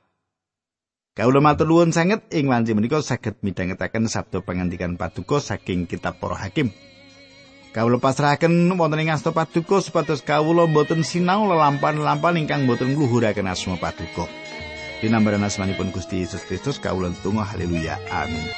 Kawula 1.14 1.38
matur 1.38 1.70
nuwun 1.70 1.94
sanget 1.94 2.26
ing 2.34 2.50
wanci 2.50 2.74
menika 2.74 2.98
saged 2.98 3.38
midhangetaken 3.38 4.10
sabda 4.10 4.42
pangandikan 4.42 4.98
paduka 4.98 5.38
saking 5.38 5.86
kitab 5.86 6.18
Para 6.18 6.34
Hakim. 6.34 6.74
Kawula 7.70 8.02
pasrahaken 8.02 8.74
wonten 8.74 8.98
ing 8.98 9.14
asta 9.14 9.30
paduka 9.30 9.78
supados 9.78 10.26
kawula 10.26 10.66
boten 10.66 11.06
sinau 11.06 11.46
lelampahan-lelampahan 11.46 12.42
ingkang 12.42 12.66
boten 12.66 12.98
ngluhuraken 12.98 13.46
asma 13.46 13.78
paduka. 13.78 14.26
Dinambaran 15.06 15.46
asmanipun 15.46 15.94
Gusti 15.94 16.26
Yesus 16.26 16.42
Kristus 16.50 16.82
kawula 16.82 17.14
tunggu 17.22 17.46
haleluya. 17.46 17.94
Amin. 18.10 18.50